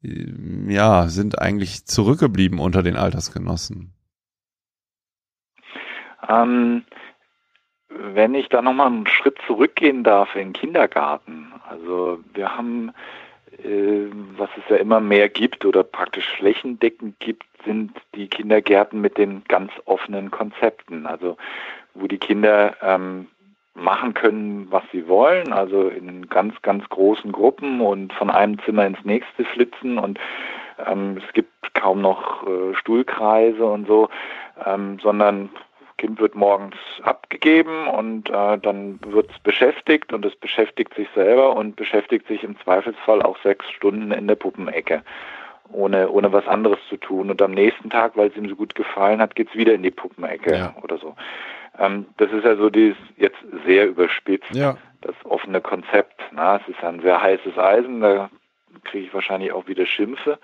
[0.00, 3.92] ja, sind eigentlich zurückgeblieben unter den Altersgenossen.
[6.28, 6.84] Ähm,
[7.88, 11.52] wenn ich da nochmal einen Schritt zurückgehen darf in den Kindergarten.
[11.68, 12.92] Also wir haben
[13.64, 19.18] äh, was es ja immer mehr gibt oder praktisch flächendeckend gibt, sind die Kindergärten mit
[19.18, 21.06] den ganz offenen Konzepten.
[21.06, 21.36] Also
[21.94, 23.26] wo die Kinder ähm,
[23.74, 28.86] machen können, was sie wollen, also in ganz, ganz großen Gruppen und von einem Zimmer
[28.86, 30.18] ins nächste flitzen und
[30.84, 34.08] ähm, es gibt kaum noch äh, Stuhlkreise und so,
[34.64, 35.50] ähm, sondern
[35.98, 41.54] Kind wird morgens abgegeben und äh, dann wird es beschäftigt und es beschäftigt sich selber
[41.54, 45.02] und beschäftigt sich im Zweifelsfall auch sechs Stunden in der Puppenecke,
[45.70, 47.30] ohne, ohne was anderes zu tun.
[47.30, 49.82] Und am nächsten Tag, weil es ihm so gut gefallen hat, geht es wieder in
[49.82, 50.74] die Puppenecke ja.
[50.82, 51.14] oder so.
[51.78, 54.76] Ähm, das ist ja so dieses jetzt sehr überspitzt, ja.
[55.00, 56.20] das offene Konzept.
[56.32, 58.30] Na, es ist ein sehr heißes Eisen, da
[58.84, 60.38] kriege ich wahrscheinlich auch wieder Schimpfe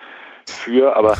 [0.46, 1.16] für, aber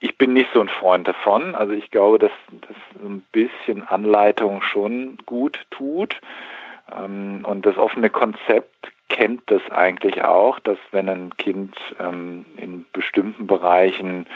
[0.00, 1.54] ich bin nicht so ein Freund davon.
[1.54, 2.32] Also ich glaube, dass
[2.62, 6.20] das ein bisschen Anleitung schon gut tut.
[6.92, 12.86] Ähm, und das offene Konzept kennt das eigentlich auch, dass wenn ein Kind ähm, in
[12.92, 14.26] bestimmten Bereichen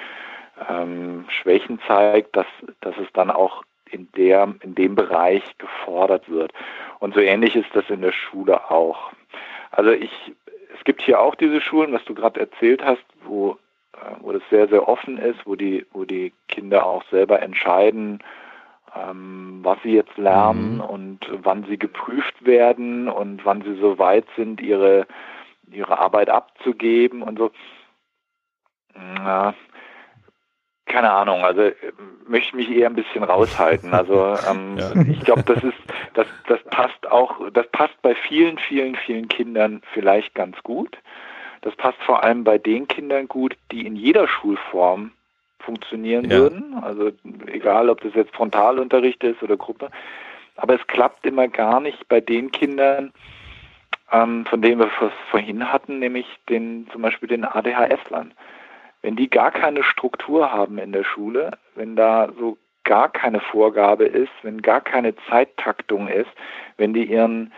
[0.68, 2.46] ähm, Schwächen zeigt, dass,
[2.80, 6.52] dass es dann auch in, der, in dem Bereich gefordert wird.
[6.98, 9.12] Und so ähnlich ist das in der Schule auch.
[9.70, 10.10] Also ich,
[10.76, 13.56] es gibt hier auch diese Schulen, was du gerade erzählt hast, wo,
[14.20, 18.22] wo das sehr, sehr offen ist, wo die, wo die Kinder auch selber entscheiden,
[18.94, 20.80] ähm, was sie jetzt lernen mhm.
[20.80, 25.06] und wann sie geprüft werden und wann sie so weit sind, ihre,
[25.70, 27.50] ihre Arbeit abzugeben und so.
[28.94, 29.54] Ja,
[30.86, 31.74] keine Ahnung, also äh,
[32.26, 33.92] möchte mich eher ein bisschen raushalten.
[33.94, 34.92] Also ähm, ja.
[35.10, 35.78] ich glaube, das ist,
[36.14, 40.98] das, das passt auch, das passt bei vielen, vielen, vielen Kindern vielleicht ganz gut.
[41.64, 45.12] Das passt vor allem bei den Kindern gut, die in jeder Schulform
[45.58, 46.38] funktionieren ja.
[46.38, 46.74] würden.
[46.82, 47.10] Also
[47.46, 49.90] egal, ob das jetzt Frontalunterricht ist oder Gruppe.
[50.56, 53.12] Aber es klappt immer gar nicht bei den Kindern,
[54.12, 54.90] ähm, von denen wir
[55.30, 58.34] vorhin hatten, nämlich den, zum Beispiel den ADHS-Lern
[59.04, 64.06] wenn die gar keine Struktur haben in der Schule, wenn da so gar keine Vorgabe
[64.06, 66.30] ist, wenn gar keine Zeittaktung ist,
[66.78, 67.52] wenn die ihren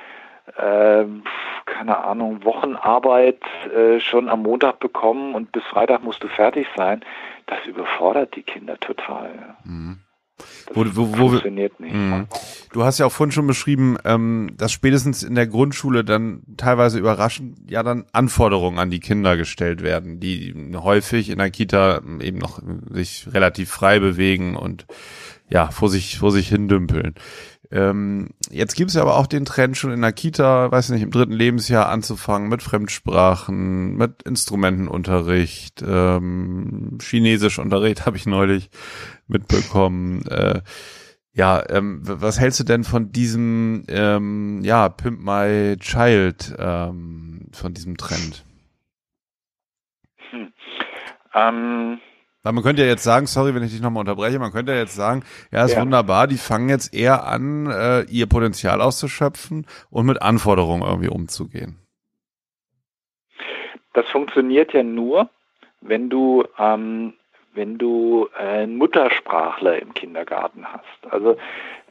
[0.57, 1.05] äh,
[1.77, 3.41] keine Ahnung, Wochenarbeit
[3.75, 7.05] äh, schon am Montag bekommen und bis Freitag musst du fertig sein,
[7.47, 9.57] das überfordert die Kinder total.
[9.65, 10.01] Mhm.
[10.75, 11.95] Wo, wo, wo, funktioniert nicht.
[11.95, 12.27] Mh.
[12.73, 16.99] Du hast ja auch vorhin schon beschrieben, ähm, dass spätestens in der Grundschule dann teilweise
[16.99, 22.39] überraschend ja dann Anforderungen an die Kinder gestellt werden, die häufig in der Kita eben
[22.39, 22.61] noch
[22.91, 24.87] sich relativ frei bewegen und
[25.49, 27.15] ja vor sich vor sich hin dümpeln.
[27.71, 31.03] Ähm, jetzt gibt es ja aber auch den Trend schon in der Kita, weiß nicht,
[31.03, 38.71] im dritten Lebensjahr anzufangen mit Fremdsprachen, mit Instrumentenunterricht, ähm, Chinesischunterricht habe ich neulich
[39.27, 40.27] mitbekommen.
[40.27, 40.63] Äh,
[41.33, 47.75] ja, ähm, was hältst du denn von diesem, ähm, ja, Pimp My Child, ähm, von
[47.75, 48.45] diesem Trend?
[50.31, 50.53] Hm.
[51.35, 51.99] Ähm,
[52.47, 54.79] weil man könnte ja jetzt sagen, sorry, wenn ich dich nochmal unterbreche, man könnte ja
[54.79, 55.81] jetzt sagen, ja, ist ja.
[55.81, 61.77] wunderbar, die fangen jetzt eher an, äh, ihr Potenzial auszuschöpfen und mit Anforderungen irgendwie umzugehen.
[63.95, 65.29] Das funktioniert ja nur,
[65.81, 67.15] wenn du, ähm,
[67.53, 71.13] wenn du einen Muttersprachler im Kindergarten hast.
[71.13, 71.37] Also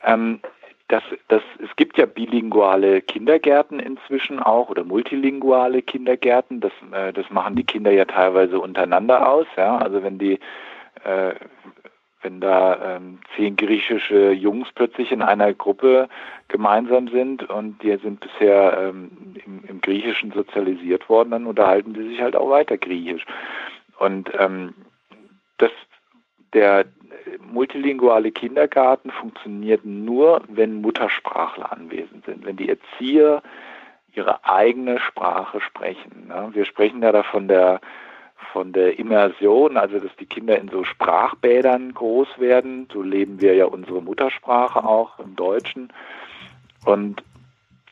[0.05, 0.39] ähm,
[0.88, 6.61] das, das, es gibt ja bilinguale Kindergärten inzwischen auch oder multilinguale Kindergärten.
[6.61, 9.47] Das, äh, das machen die Kinder ja teilweise untereinander aus.
[9.57, 9.77] Ja?
[9.77, 10.39] Also wenn die,
[11.03, 11.33] äh,
[12.21, 16.07] wenn da ähm, zehn griechische Jungs plötzlich in einer Gruppe
[16.49, 22.09] gemeinsam sind und die sind bisher ähm, im, im Griechischen sozialisiert worden, dann unterhalten die
[22.09, 23.25] sich halt auch weiter Griechisch.
[23.97, 24.75] Und ähm,
[25.57, 25.71] das,
[26.53, 26.86] der,
[27.39, 33.41] multilinguale Kindergarten funktioniert nur, wenn Muttersprachler anwesend sind, wenn die Erzieher
[34.13, 36.28] ihre eigene Sprache sprechen.
[36.28, 36.49] Ne?
[36.53, 37.82] Wir sprechen ja da von der
[38.51, 42.88] von der Immersion, also dass die Kinder in so Sprachbädern groß werden.
[42.91, 45.91] So leben wir ja unsere Muttersprache auch im Deutschen.
[46.86, 47.21] Und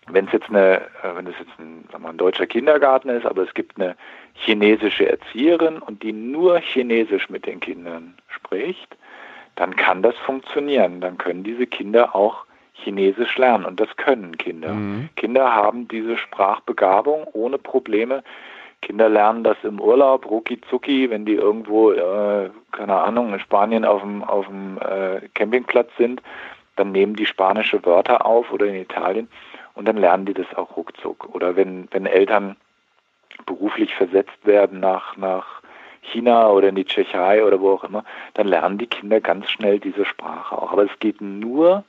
[0.08, 3.44] wenn es jetzt eine, äh, wenn es jetzt ein, wir, ein deutscher Kindergarten ist, aber
[3.44, 3.96] es gibt eine
[4.34, 8.98] chinesische Erzieherin und die nur Chinesisch mit den Kindern spricht,
[9.56, 11.01] dann kann das funktionieren.
[11.01, 13.66] Dann können diese Kinder auch Chinesisch lernen.
[13.66, 14.74] Und das können Kinder.
[14.74, 15.10] Mhm.
[15.16, 18.24] Kinder haben diese Sprachbegabung ohne Probleme.
[18.82, 23.86] Kinder lernen das im Urlaub, rucki zucki, wenn die irgendwo, äh, keine Ahnung, in Spanien
[23.86, 26.22] auf dem, auf dem äh, Campingplatz sind,
[26.76, 29.30] dann nehmen die spanische Wörter auf oder in Italien
[29.76, 31.34] und dann lernen die das auch ruckzuck.
[31.34, 32.58] Oder wenn, wenn Eltern
[33.45, 35.62] beruflich versetzt werden nach, nach
[36.04, 39.80] China oder in die Tschechei oder wo auch immer, dann lernen die Kinder ganz schnell
[39.80, 40.72] diese Sprache auch.
[40.72, 41.84] Aber es geht nur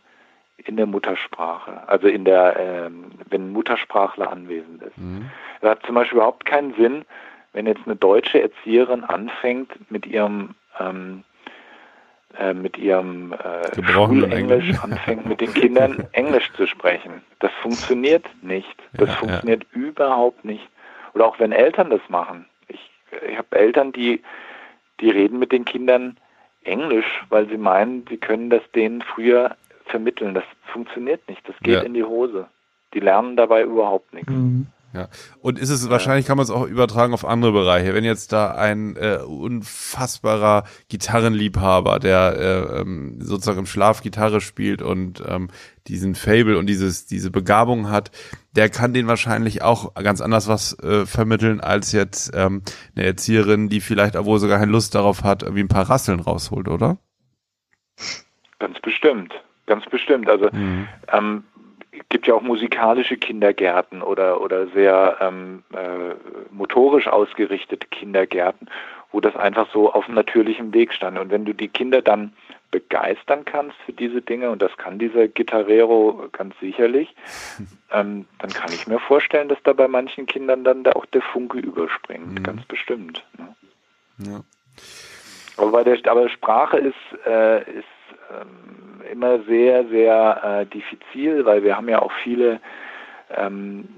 [0.57, 4.97] in der Muttersprache, also in der, ähm, wenn ein Muttersprachler anwesend ist.
[4.97, 5.31] Mhm.
[5.61, 7.05] Es hat zum Beispiel überhaupt keinen Sinn,
[7.53, 11.25] wenn jetzt eine deutsche Erzieherin anfängt mit ihrem ähm,
[12.39, 17.23] äh, mit ihrem äh, Schulenglisch anfängt, mit den Kindern Englisch zu sprechen.
[17.39, 18.75] Das funktioniert nicht.
[18.95, 19.81] Das ja, funktioniert ja.
[19.81, 20.69] überhaupt nicht.
[21.15, 22.47] Oder auch wenn Eltern das machen.
[23.29, 24.23] Ich, habe Eltern, die,
[25.01, 26.17] die reden mit den Kindern
[26.63, 29.57] Englisch, weil sie meinen, sie können das denen früher
[29.87, 30.35] vermitteln.
[30.35, 31.47] Das funktioniert nicht.
[31.49, 31.83] Das geht ja.
[31.83, 32.49] in die Hose.
[32.95, 34.31] Die lernen dabei überhaupt nichts.
[34.31, 34.67] Mhm.
[34.95, 35.09] Ja.
[35.41, 37.95] Und ist es, wahrscheinlich kann man es auch übertragen auf andere Bereiche.
[37.95, 44.83] Wenn jetzt da ein äh, unfassbarer Gitarrenliebhaber, der äh, ähm, sozusagen im Schlaf Gitarre spielt
[44.83, 45.49] und ähm,
[45.89, 48.13] diesen Fable und dieses, diese Begabung hat,
[48.55, 52.63] der kann den wahrscheinlich auch ganz anders was äh, vermitteln als jetzt ähm,
[52.95, 56.69] eine Erzieherin, die vielleicht, obwohl sogar keine Lust darauf hat, irgendwie ein paar Rasseln rausholt,
[56.69, 56.99] oder?
[58.61, 59.35] Ganz bestimmt,
[59.67, 60.29] ganz bestimmt.
[60.29, 60.87] Also mhm.
[61.13, 61.45] ähm,
[62.09, 66.15] gibt ja auch musikalische Kindergärten oder, oder sehr ähm, äh,
[66.51, 68.69] motorisch ausgerichtete Kindergärten,
[69.13, 71.19] wo das einfach so auf natürlichem Weg stand.
[71.19, 72.33] Und wenn du die Kinder dann
[72.71, 77.15] begeistern kannst für diese Dinge, und das kann dieser Gitarrero ganz sicherlich,
[77.93, 81.23] ähm, dann kann ich mir vorstellen, dass da bei manchen Kindern dann da auch der
[81.23, 82.43] Funke überspringt, mhm.
[82.43, 83.25] ganz bestimmt.
[83.39, 83.55] Ne?
[84.19, 84.41] Ja.
[85.57, 87.87] Aber, bei der, aber Sprache ist, äh, ist
[88.31, 92.61] ähm, immer sehr, sehr äh, diffizil, weil wir haben ja auch viele
[93.31, 93.89] ähm,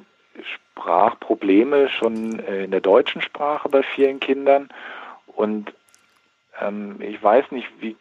[0.42, 4.68] Sprachprobleme schon äh, in der deutschen Sprache bei vielen Kindern.
[5.26, 5.72] Und
[6.60, 7.96] ähm, ich weiß nicht, wie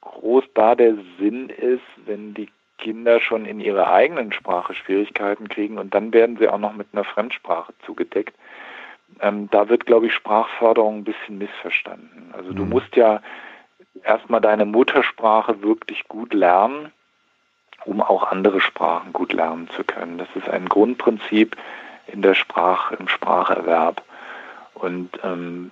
[0.00, 2.48] groß da der Sinn ist, wenn die
[2.78, 6.88] Kinder schon in ihrer eigenen Sprache Schwierigkeiten kriegen und dann werden sie auch noch mit
[6.92, 8.34] einer Fremdsprache zugedeckt.
[9.20, 12.32] Ähm, da wird, glaube ich, Sprachförderung ein bisschen missverstanden.
[12.32, 12.70] Also du mhm.
[12.70, 13.20] musst ja
[14.04, 16.92] erstmal deine Muttersprache wirklich gut lernen,
[17.84, 20.18] um auch andere Sprachen gut lernen zu können.
[20.18, 21.56] Das ist ein Grundprinzip
[22.06, 24.02] in der Sprache, im Spracherwerb.
[24.74, 25.70] Und ähm,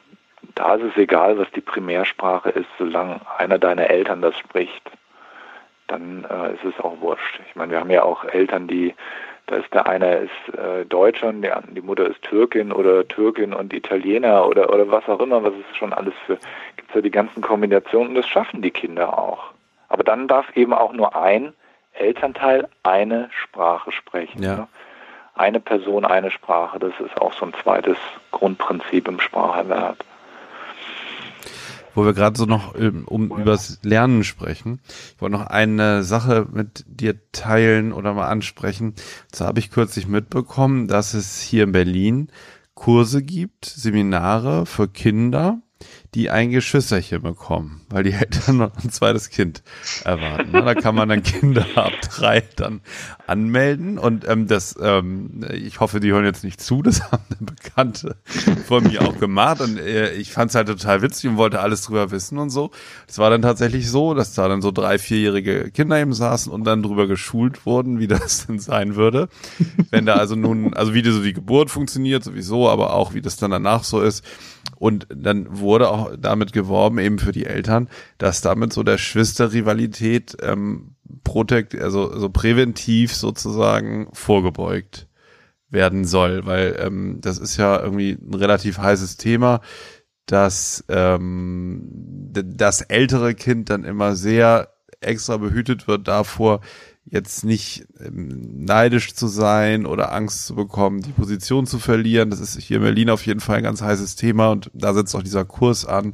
[0.55, 4.91] da ist es egal, was die Primärsprache ist, solange einer deiner Eltern das spricht,
[5.87, 7.41] dann äh, ist es auch wurscht.
[7.49, 8.95] Ich meine, wir haben ja auch Eltern, die
[9.51, 13.53] da ist der eine ist äh, Deutscher und der, die Mutter ist Türkin oder Türkin
[13.53, 16.39] und Italiener oder, oder was auch immer, was es schon alles für,
[16.77, 19.51] gibt es ja die ganzen Kombinationen und das schaffen die Kinder auch.
[19.89, 21.53] Aber dann darf eben auch nur ein
[21.95, 24.43] Elternteil eine Sprache sprechen.
[24.43, 24.57] Ja.
[24.57, 24.69] Ne?
[25.35, 27.97] Eine Person, eine Sprache, das ist auch so ein zweites
[28.31, 29.97] Grundprinzip im Spracherwerb
[31.95, 34.81] wo wir gerade so noch ähm, um übers Lernen sprechen.
[35.15, 38.95] Ich wollte noch eine Sache mit dir teilen oder mal ansprechen.
[39.37, 42.29] Da habe ich kürzlich mitbekommen, dass es hier in Berlin
[42.75, 45.61] Kurse gibt, Seminare für Kinder,
[46.15, 49.63] die ein Geschwisterchen bekommen, weil die Eltern noch ein zweites Kind
[50.05, 50.53] erwarten.
[50.53, 52.81] Da kann man dann Kinder ab drei dann
[53.27, 57.51] anmelden und ähm, das, ähm, ich hoffe, die hören jetzt nicht zu, das haben eine
[57.53, 58.17] Bekannte
[58.67, 61.83] von mir auch gemacht und äh, ich fand es halt total witzig und wollte alles
[61.83, 62.71] drüber wissen und so.
[63.07, 66.65] Es war dann tatsächlich so, dass da dann so drei, vierjährige Kinder eben saßen und
[66.65, 69.29] dann drüber geschult wurden, wie das denn sein würde.
[69.91, 73.37] Wenn da also nun, also wie so die Geburt funktioniert sowieso, aber auch wie das
[73.37, 74.25] dann danach so ist.
[74.77, 77.89] Und dann wurde auch damit geworben, eben für die Eltern,
[78.19, 80.95] dass damit so der Schwesterrivalität ähm,
[81.25, 85.07] protekt, also so präventiv sozusagen vorgebeugt
[85.69, 89.61] werden soll, weil ähm, das ist ja irgendwie ein relativ heißes Thema,
[90.27, 91.83] dass ähm,
[92.33, 94.69] das ältere Kind dann immer sehr
[95.01, 96.61] extra behütet wird davor,
[97.11, 102.31] jetzt nicht ähm, neidisch zu sein oder Angst zu bekommen, die Position zu verlieren.
[102.31, 105.15] Das ist hier in Berlin auf jeden Fall ein ganz heißes Thema und da setzt
[105.15, 106.13] auch dieser Kurs an.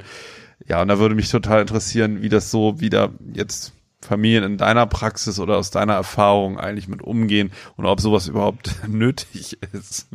[0.66, 4.86] Ja, und da würde mich total interessieren, wie das so wieder jetzt Familien in deiner
[4.86, 10.08] Praxis oder aus deiner Erfahrung eigentlich mit umgehen und ob sowas überhaupt nötig ist.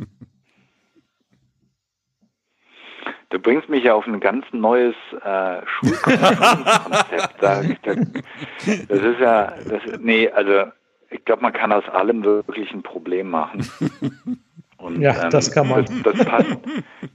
[3.32, 7.42] Du bringst mich ja auf ein ganz neues äh, Schulkonzept.
[7.42, 10.64] das ist ja, das, nee, also
[11.08, 13.66] ich glaube, man kann aus allem wirklich ein Problem machen.
[14.76, 15.86] Und, ja, ähm, das kann man.
[16.02, 16.56] Das, das, passt,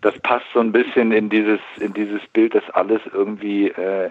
[0.01, 4.09] das passt so ein bisschen in dieses, in dieses Bild, dass alles irgendwie äh,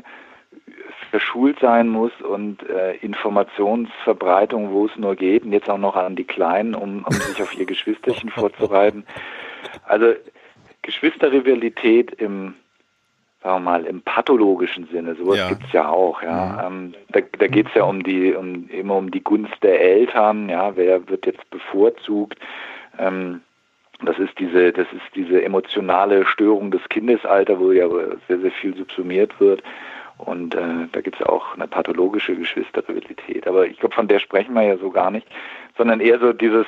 [1.10, 6.14] verschult sein muss und äh, Informationsverbreitung, wo es nur geht, und jetzt auch noch an
[6.14, 9.04] die Kleinen, um, um sich auf ihr Geschwisterchen vorzureiten.
[9.84, 10.14] Also
[10.86, 12.54] Geschwisterrivalität im,
[13.42, 15.50] sagen wir mal, im pathologischen Sinne, sowas ja.
[15.50, 16.68] es ja auch, ja.
[16.70, 16.86] Mhm.
[16.86, 20.48] Ähm, da da geht es ja um die, um, immer um die Gunst der Eltern,
[20.48, 22.38] ja, wer wird jetzt bevorzugt.
[22.98, 23.42] Ähm,
[24.02, 27.88] das ist diese, das ist diese emotionale Störung des Kindesalters, wo ja
[28.28, 29.62] sehr, sehr viel subsumiert wird.
[30.18, 33.46] Und äh, da gibt es ja auch eine pathologische Geschwisterrivalität.
[33.46, 35.26] Aber ich glaube, von der sprechen wir ja so gar nicht,
[35.76, 36.66] sondern eher so dieses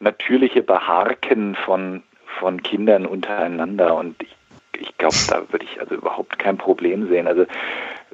[0.00, 2.02] natürliche Beharken von
[2.38, 3.94] von Kindern untereinander.
[3.96, 4.34] Und ich
[4.80, 7.26] ich glaube, da würde ich also überhaupt kein Problem sehen.
[7.26, 7.46] Also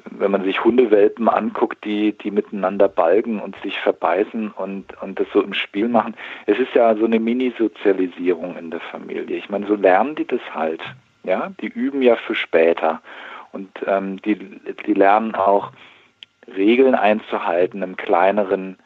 [0.05, 5.27] wenn man sich Hundewelpen anguckt, die, die miteinander balgen und sich verbeißen und, und das
[5.33, 6.15] so im Spiel machen,
[6.47, 9.37] es ist ja so eine Mini-Sozialisierung in der Familie.
[9.37, 10.81] Ich meine, so lernen die das halt.
[11.23, 13.01] Ja, die üben ja für später.
[13.51, 15.71] Und ähm, die, die lernen auch
[16.55, 18.77] Regeln einzuhalten im kleineren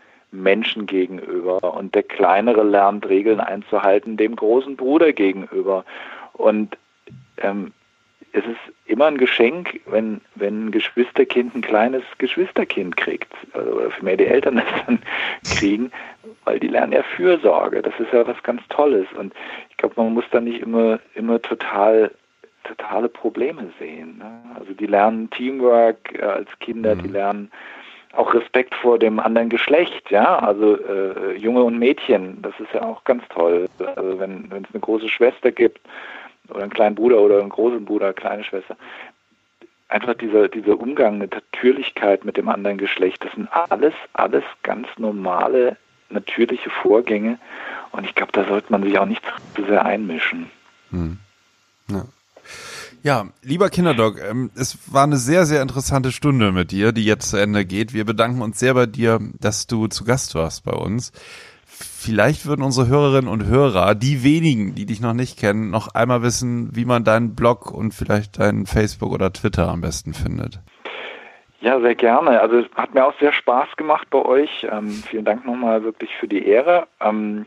[0.41, 1.75] Menschen gegenüber.
[1.75, 5.85] Und der Kleinere lernt Regeln einzuhalten dem großen Bruder gegenüber.
[6.33, 6.77] Und
[7.37, 7.73] ähm,
[8.31, 13.31] es ist immer ein Geschenk, wenn, wenn ein Geschwisterkind ein kleines Geschwisterkind kriegt.
[13.53, 14.99] Also, oder vielmehr die Eltern das dann
[15.57, 15.91] kriegen,
[16.43, 17.81] weil die lernen ja Fürsorge.
[17.81, 19.07] Das ist ja was ganz Tolles.
[19.17, 19.33] Und
[19.69, 22.11] ich glaube, man muss da nicht immer, immer total
[22.65, 24.17] totale Probleme sehen.
[24.17, 24.41] Ne?
[24.59, 27.03] Also die lernen Teamwork äh, als Kinder, mhm.
[27.03, 27.51] die lernen
[28.15, 32.81] auch Respekt vor dem anderen Geschlecht, ja, also äh, Junge und Mädchen, das ist ja
[32.83, 33.67] auch ganz toll.
[33.95, 35.81] Also wenn es eine große Schwester gibt
[36.49, 38.77] oder einen kleinen Bruder oder einen großen Bruder, kleine Schwester,
[39.89, 44.87] einfach dieser dieser Umgang mit Natürlichkeit mit dem anderen Geschlecht, das sind alles alles ganz
[44.97, 45.77] normale
[46.09, 47.37] natürliche Vorgänge
[47.91, 49.23] und ich glaube, da sollte man sich auch nicht
[49.55, 50.49] zu sehr einmischen.
[50.91, 51.17] Hm.
[51.89, 52.05] Ja.
[53.05, 57.29] Ja, lieber Kinderdog, ähm, es war eine sehr, sehr interessante Stunde mit dir, die jetzt
[57.29, 57.93] zu Ende geht.
[57.93, 61.11] Wir bedanken uns sehr bei dir, dass du zu Gast warst bei uns.
[61.67, 66.23] Vielleicht würden unsere Hörerinnen und Hörer, die wenigen, die dich noch nicht kennen, noch einmal
[66.23, 70.59] wissen, wie man deinen Blog und vielleicht deinen Facebook oder Twitter am besten findet.
[71.61, 72.41] Ja, sehr gerne.
[72.41, 74.65] Also es hat mir auch sehr Spaß gemacht bei euch.
[74.71, 76.87] Ähm, vielen Dank nochmal wirklich für die Ehre.
[76.99, 77.45] Ähm,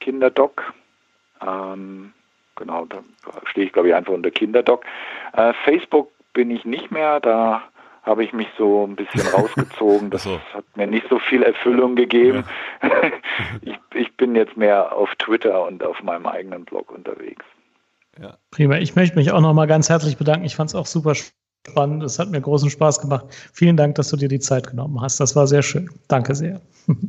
[0.00, 0.72] Kinderdoc.
[1.46, 2.14] Ähm,
[2.56, 3.04] genau, da
[3.44, 4.84] stehe ich glaube ich einfach unter Kinderdoc.
[5.32, 7.62] Äh, Facebook bin ich nicht mehr, da
[8.02, 10.08] habe ich mich so ein bisschen rausgezogen.
[10.10, 10.40] Das so.
[10.54, 12.44] hat mir nicht so viel Erfüllung gegeben.
[12.82, 13.10] Ja.
[13.62, 17.44] ich, ich bin jetzt mehr auf Twitter und auf meinem eigenen Blog unterwegs.
[18.20, 18.38] Ja.
[18.50, 18.78] Prima.
[18.78, 20.44] Ich möchte mich auch nochmal ganz herzlich bedanken.
[20.44, 22.02] Ich fand es auch super spannend.
[22.02, 23.26] Es hat mir großen Spaß gemacht.
[23.52, 25.20] Vielen Dank, dass du dir die Zeit genommen hast.
[25.20, 25.90] Das war sehr schön.
[26.08, 26.60] Danke sehr.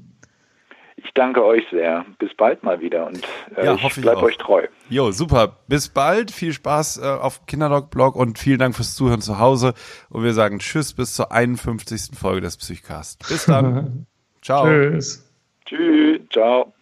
[0.99, 2.05] Ich danke euch sehr.
[2.17, 3.21] Bis bald mal wieder und
[3.55, 4.67] äh, ja, ich bleibe euch treu.
[4.89, 5.57] Jo, super.
[5.67, 6.31] Bis bald.
[6.31, 9.73] Viel Spaß äh, auf Kinderdog-Blog und vielen Dank fürs Zuhören zu Hause.
[10.09, 12.17] Und wir sagen Tschüss bis zur 51.
[12.17, 13.27] Folge des Psychcast.
[13.29, 14.07] Bis dann.
[14.41, 14.65] Ciao.
[14.65, 15.23] Tschüss.
[15.65, 16.21] Tschüss.
[16.31, 16.73] Ciao.